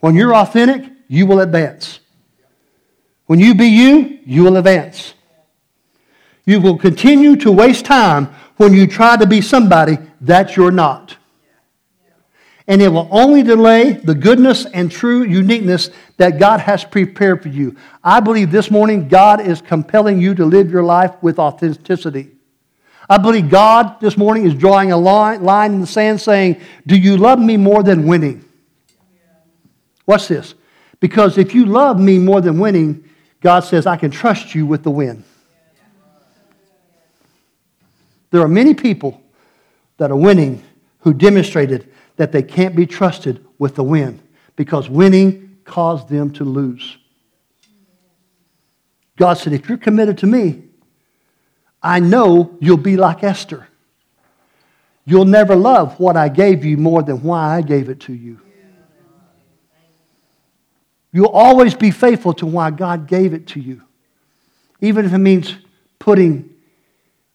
When 0.00 0.16
you're 0.16 0.34
authentic, 0.34 0.90
you 1.06 1.26
will 1.26 1.40
advance. 1.40 2.00
When 3.26 3.38
you 3.38 3.54
be 3.54 3.68
you, 3.68 4.18
you 4.26 4.42
will 4.42 4.56
advance. 4.56 5.14
You 6.44 6.60
will 6.60 6.76
continue 6.76 7.36
to 7.36 7.52
waste 7.52 7.84
time 7.84 8.34
when 8.56 8.74
you 8.74 8.88
try 8.88 9.16
to 9.16 9.26
be 9.28 9.40
somebody 9.40 9.96
that 10.20 10.56
you're 10.56 10.72
not 10.72 11.16
and 12.66 12.80
it 12.80 12.88
will 12.88 13.08
only 13.10 13.42
delay 13.42 13.92
the 13.92 14.14
goodness 14.14 14.66
and 14.66 14.90
true 14.90 15.24
uniqueness 15.24 15.90
that 16.16 16.38
God 16.38 16.60
has 16.60 16.84
prepared 16.84 17.42
for 17.42 17.48
you. 17.48 17.76
I 18.04 18.20
believe 18.20 18.50
this 18.50 18.70
morning 18.70 19.08
God 19.08 19.40
is 19.40 19.60
compelling 19.60 20.20
you 20.20 20.34
to 20.34 20.44
live 20.44 20.70
your 20.70 20.84
life 20.84 21.14
with 21.22 21.38
authenticity. 21.38 22.30
I 23.08 23.18
believe 23.18 23.50
God 23.50 24.00
this 24.00 24.16
morning 24.16 24.46
is 24.46 24.54
drawing 24.54 24.92
a 24.92 24.96
line, 24.96 25.74
in 25.74 25.80
the 25.80 25.86
sand 25.86 26.20
saying, 26.20 26.60
Do 26.86 26.96
you 26.96 27.16
love 27.16 27.38
me 27.38 27.56
more 27.56 27.82
than 27.82 28.06
winning? 28.06 28.44
What's 30.04 30.28
this. 30.28 30.54
Because 31.00 31.36
if 31.36 31.54
you 31.54 31.66
love 31.66 31.98
me 31.98 32.18
more 32.18 32.40
than 32.40 32.58
winning, 32.58 33.08
God 33.40 33.60
says, 33.60 33.86
I 33.86 33.96
can 33.96 34.10
trust 34.10 34.54
you 34.54 34.66
with 34.66 34.84
the 34.84 34.90
win. 34.90 35.24
There 38.30 38.40
are 38.40 38.48
many 38.48 38.72
people 38.72 39.20
that 39.98 40.10
are 40.10 40.16
winning 40.16 40.62
who 41.00 41.12
demonstrated 41.12 41.91
that 42.16 42.32
they 42.32 42.42
can't 42.42 42.76
be 42.76 42.86
trusted 42.86 43.44
with 43.58 43.74
the 43.74 43.82
win 43.82 44.20
because 44.56 44.88
winning 44.88 45.58
caused 45.64 46.08
them 46.08 46.32
to 46.32 46.44
lose. 46.44 46.98
God 49.16 49.34
said, 49.34 49.52
If 49.52 49.68
you're 49.68 49.78
committed 49.78 50.18
to 50.18 50.26
me, 50.26 50.62
I 51.82 52.00
know 52.00 52.56
you'll 52.60 52.76
be 52.76 52.96
like 52.96 53.24
Esther. 53.24 53.68
You'll 55.04 55.24
never 55.24 55.56
love 55.56 55.98
what 55.98 56.16
I 56.16 56.28
gave 56.28 56.64
you 56.64 56.76
more 56.76 57.02
than 57.02 57.22
why 57.22 57.56
I 57.56 57.62
gave 57.62 57.88
it 57.88 58.00
to 58.00 58.12
you. 58.12 58.40
You'll 61.12 61.26
always 61.26 61.74
be 61.74 61.90
faithful 61.90 62.32
to 62.34 62.46
why 62.46 62.70
God 62.70 63.06
gave 63.06 63.34
it 63.34 63.48
to 63.48 63.60
you, 63.60 63.82
even 64.80 65.04
if 65.04 65.12
it 65.12 65.18
means 65.18 65.54
putting 65.98 66.48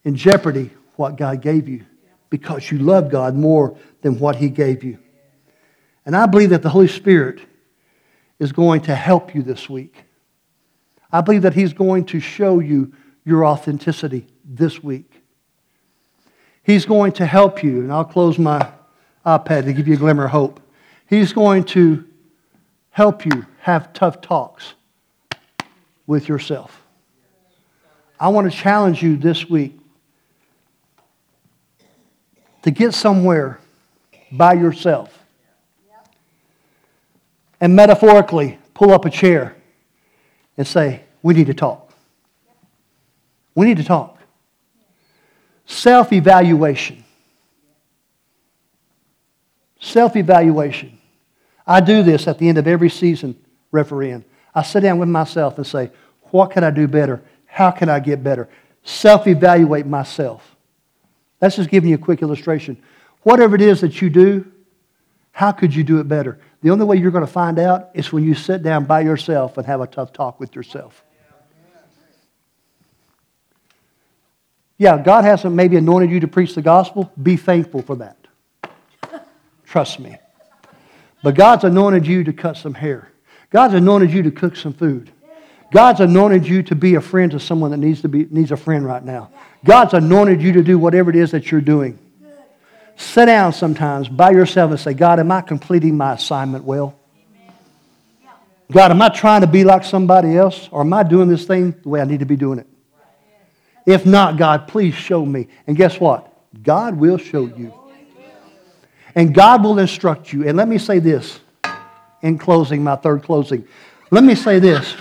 in 0.04 0.16
jeopardy 0.16 0.70
what 0.96 1.16
God 1.16 1.40
gave 1.42 1.68
you 1.68 1.84
because 2.30 2.70
you 2.70 2.78
love 2.78 3.10
God 3.10 3.34
more 3.34 3.76
than 4.02 4.18
what 4.18 4.36
He 4.36 4.48
gave 4.48 4.84
you. 4.84 4.98
And 6.06 6.16
I 6.16 6.26
believe 6.26 6.50
that 6.50 6.62
the 6.62 6.70
Holy 6.70 6.88
Spirit 6.88 7.40
is 8.38 8.52
going 8.52 8.82
to 8.82 8.94
help 8.94 9.34
you 9.34 9.42
this 9.42 9.68
week. 9.68 10.04
I 11.10 11.20
believe 11.20 11.42
that 11.42 11.54
He's 11.54 11.72
going 11.72 12.04
to 12.06 12.20
show 12.20 12.60
you 12.60 12.92
your 13.24 13.44
authenticity 13.44 14.26
this 14.44 14.82
week. 14.82 15.22
He's 16.62 16.86
going 16.86 17.12
to 17.12 17.26
help 17.26 17.62
you, 17.62 17.80
and 17.80 17.92
I'll 17.92 18.04
close 18.04 18.38
my 18.38 18.70
iPad 19.24 19.64
to 19.64 19.72
give 19.72 19.88
you 19.88 19.94
a 19.94 19.98
glimmer 19.98 20.26
of 20.26 20.30
hope. 20.30 20.60
He's 21.06 21.32
going 21.32 21.64
to 21.64 22.06
help 22.90 23.24
you 23.24 23.46
have 23.60 23.92
tough 23.92 24.20
talks 24.20 24.74
with 26.06 26.28
yourself. 26.28 26.82
I 28.20 28.28
want 28.28 28.50
to 28.50 28.56
challenge 28.56 29.02
you 29.02 29.16
this 29.16 29.48
week 29.48 29.78
to 32.62 32.70
get 32.70 32.92
somewhere 32.92 33.60
by 34.30 34.54
yourself. 34.54 35.14
And 37.60 37.74
metaphorically, 37.74 38.58
pull 38.74 38.92
up 38.92 39.04
a 39.04 39.10
chair 39.10 39.56
and 40.56 40.66
say, 40.66 41.02
We 41.22 41.34
need 41.34 41.48
to 41.48 41.54
talk. 41.54 41.92
We 43.54 43.66
need 43.66 43.78
to 43.78 43.84
talk. 43.84 44.18
Self 45.66 46.12
evaluation. 46.12 47.04
Self 49.80 50.16
evaluation. 50.16 50.98
I 51.66 51.80
do 51.80 52.02
this 52.02 52.26
at 52.26 52.38
the 52.38 52.48
end 52.48 52.58
of 52.58 52.66
every 52.66 52.88
season 52.88 53.36
refereeing. 53.70 54.24
I 54.54 54.62
sit 54.62 54.80
down 54.80 54.98
with 54.98 55.08
myself 55.08 55.58
and 55.58 55.66
say, 55.66 55.90
What 56.30 56.50
can 56.50 56.64
I 56.64 56.70
do 56.70 56.86
better? 56.86 57.20
How 57.46 57.70
can 57.70 57.88
I 57.88 58.00
get 58.00 58.22
better? 58.22 58.48
Self 58.84 59.26
evaluate 59.26 59.86
myself. 59.86 60.56
That's 61.40 61.56
just 61.56 61.70
giving 61.70 61.90
you 61.90 61.96
a 61.96 61.98
quick 61.98 62.22
illustration. 62.22 62.80
Whatever 63.22 63.54
it 63.54 63.60
is 63.60 63.80
that 63.80 64.00
you 64.00 64.10
do, 64.10 64.50
how 65.32 65.52
could 65.52 65.74
you 65.74 65.84
do 65.84 66.00
it 66.00 66.08
better? 66.08 66.38
The 66.62 66.70
only 66.70 66.84
way 66.84 66.96
you're 66.96 67.10
going 67.10 67.26
to 67.26 67.32
find 67.32 67.58
out 67.58 67.90
is 67.94 68.12
when 68.12 68.24
you 68.24 68.34
sit 68.34 68.62
down 68.62 68.84
by 68.84 69.00
yourself 69.00 69.56
and 69.56 69.66
have 69.66 69.80
a 69.80 69.86
tough 69.86 70.12
talk 70.12 70.40
with 70.40 70.56
yourself. 70.56 71.04
Yeah, 74.78 75.00
God 75.02 75.24
hasn't 75.24 75.54
maybe 75.54 75.76
anointed 75.76 76.10
you 76.10 76.20
to 76.20 76.28
preach 76.28 76.54
the 76.54 76.62
gospel. 76.62 77.12
Be 77.20 77.36
thankful 77.36 77.82
for 77.82 77.96
that. 77.96 78.16
Trust 79.66 79.98
me. 79.98 80.16
But 81.22 81.34
God's 81.34 81.64
anointed 81.64 82.06
you 82.06 82.24
to 82.24 82.32
cut 82.32 82.56
some 82.56 82.74
hair. 82.74 83.10
God's 83.50 83.74
anointed 83.74 84.12
you 84.12 84.22
to 84.22 84.30
cook 84.30 84.56
some 84.56 84.72
food. 84.72 85.10
God's 85.72 86.00
anointed 86.00 86.46
you 86.46 86.62
to 86.64 86.74
be 86.74 86.94
a 86.94 87.00
friend 87.00 87.30
to 87.32 87.40
someone 87.40 87.72
that 87.72 87.76
needs, 87.76 88.00
to 88.02 88.08
be, 88.08 88.26
needs 88.30 88.52
a 88.52 88.56
friend 88.56 88.86
right 88.86 89.04
now. 89.04 89.30
God's 89.64 89.94
anointed 89.94 90.40
you 90.40 90.52
to 90.52 90.62
do 90.62 90.78
whatever 90.78 91.10
it 91.10 91.16
is 91.16 91.32
that 91.32 91.50
you're 91.50 91.60
doing. 91.60 91.98
Sit 92.98 93.26
down 93.26 93.52
sometimes 93.52 94.08
by 94.08 94.30
yourself 94.30 94.70
and 94.70 94.80
say, 94.80 94.92
God, 94.92 95.20
am 95.20 95.30
I 95.30 95.40
completing 95.40 95.96
my 95.96 96.14
assignment 96.14 96.64
well? 96.64 96.94
God, 98.70 98.90
am 98.90 99.00
I 99.00 99.08
trying 99.08 99.40
to 99.40 99.46
be 99.46 99.64
like 99.64 99.84
somebody 99.84 100.36
else? 100.36 100.68
Or 100.70 100.82
am 100.82 100.92
I 100.92 101.02
doing 101.02 101.28
this 101.28 101.46
thing 101.46 101.74
the 101.82 101.88
way 101.88 102.00
I 102.00 102.04
need 102.04 102.20
to 102.20 102.26
be 102.26 102.36
doing 102.36 102.58
it? 102.58 102.66
If 103.86 104.04
not, 104.04 104.36
God, 104.36 104.68
please 104.68 104.94
show 104.94 105.24
me. 105.24 105.48
And 105.66 105.76
guess 105.76 105.98
what? 105.98 106.30
God 106.62 106.96
will 106.98 107.16
show 107.16 107.46
you. 107.46 107.72
And 109.14 109.34
God 109.34 109.62
will 109.62 109.78
instruct 109.78 110.32
you. 110.32 110.46
And 110.46 110.56
let 110.56 110.68
me 110.68 110.76
say 110.76 110.98
this 110.98 111.40
in 112.20 112.36
closing, 112.36 112.84
my 112.84 112.96
third 112.96 113.22
closing. 113.22 113.66
Let 114.10 114.24
me 114.24 114.34
say 114.34 114.58
this. 114.58 114.94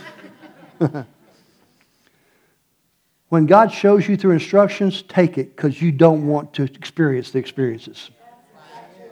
when 3.29 3.45
God 3.45 3.71
shows 3.71 4.07
you 4.07 4.15
through 4.15 4.33
instructions, 4.33 5.01
take 5.03 5.37
it 5.37 5.55
because 5.55 5.81
you 5.81 5.91
don't 5.91 6.27
want 6.27 6.53
to 6.53 6.63
experience 6.63 7.31
the 7.31 7.39
experiences. 7.39 8.09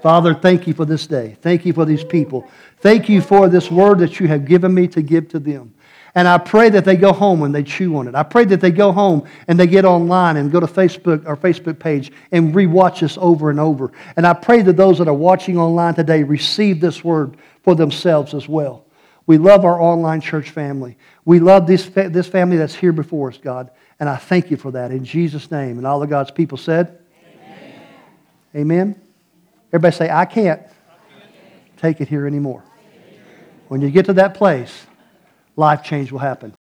Father, 0.01 0.33
thank 0.33 0.67
you 0.67 0.73
for 0.73 0.85
this 0.85 1.07
day. 1.07 1.35
Thank 1.41 1.65
you 1.65 1.73
for 1.73 1.83
these 1.83 2.03
people. 2.03 2.47
Thank 2.79 3.09
you 3.09 3.21
for 3.21 3.49
this 3.49 3.71
word 3.71 3.99
that 3.99 4.19
you 4.19 4.27
have 4.27 4.45
given 4.45 4.73
me 4.73 4.87
to 4.89 5.01
give 5.01 5.27
to 5.29 5.39
them. 5.39 5.73
And 6.13 6.29
I 6.29 6.37
pray 6.37 6.69
that 6.69 6.85
they 6.85 6.95
go 6.95 7.11
home 7.11 7.43
and 7.43 7.53
they 7.53 7.63
chew 7.63 7.97
on 7.97 8.07
it. 8.07 8.15
I 8.15 8.23
pray 8.23 8.45
that 8.45 8.61
they 8.61 8.71
go 8.71 8.93
home 8.93 9.27
and 9.49 9.59
they 9.59 9.67
get 9.67 9.83
online 9.83 10.37
and 10.37 10.49
go 10.49 10.61
to 10.61 10.67
Facebook, 10.67 11.27
our 11.27 11.35
Facebook 11.35 11.77
page, 11.77 12.11
and 12.31 12.53
rewatch 12.53 13.01
this 13.01 13.17
over 13.19 13.49
and 13.49 13.59
over. 13.59 13.91
And 14.15 14.25
I 14.25 14.33
pray 14.33 14.61
that 14.61 14.77
those 14.77 14.99
that 14.99 15.09
are 15.09 15.13
watching 15.13 15.57
online 15.57 15.93
today 15.95 16.23
receive 16.23 16.79
this 16.79 17.03
word 17.03 17.35
for 17.63 17.75
themselves 17.75 18.33
as 18.33 18.47
well. 18.47 18.85
We 19.27 19.37
love 19.37 19.65
our 19.65 19.81
online 19.81 20.21
church 20.21 20.51
family. 20.51 20.97
We 21.25 21.39
love 21.39 21.67
this, 21.67 21.87
this 21.87 22.27
family 22.27 22.55
that's 22.57 22.75
here 22.75 22.93
before 22.93 23.29
us, 23.29 23.37
God. 23.37 23.71
And 23.99 24.09
I 24.09 24.17
thank 24.17 24.51
you 24.51 24.57
for 24.57 24.71
that 24.71 24.91
in 24.91 25.05
Jesus' 25.05 25.49
name. 25.51 25.77
And 25.77 25.87
all 25.87 26.03
of 26.03 26.09
God's 26.09 26.31
people 26.31 26.57
said, 26.57 26.99
Amen. 27.43 27.81
Amen. 28.55 29.01
Everybody 29.69 29.95
say, 29.95 30.09
I 30.09 30.25
can't 30.25 30.61
take 31.77 32.01
it 32.01 32.07
here 32.07 32.27
anymore. 32.27 32.63
When 33.67 33.81
you 33.81 33.89
get 33.89 34.05
to 34.05 34.13
that 34.13 34.35
place, 34.35 34.85
life 35.55 35.83
change 35.83 36.11
will 36.11 36.19
happen. 36.19 36.53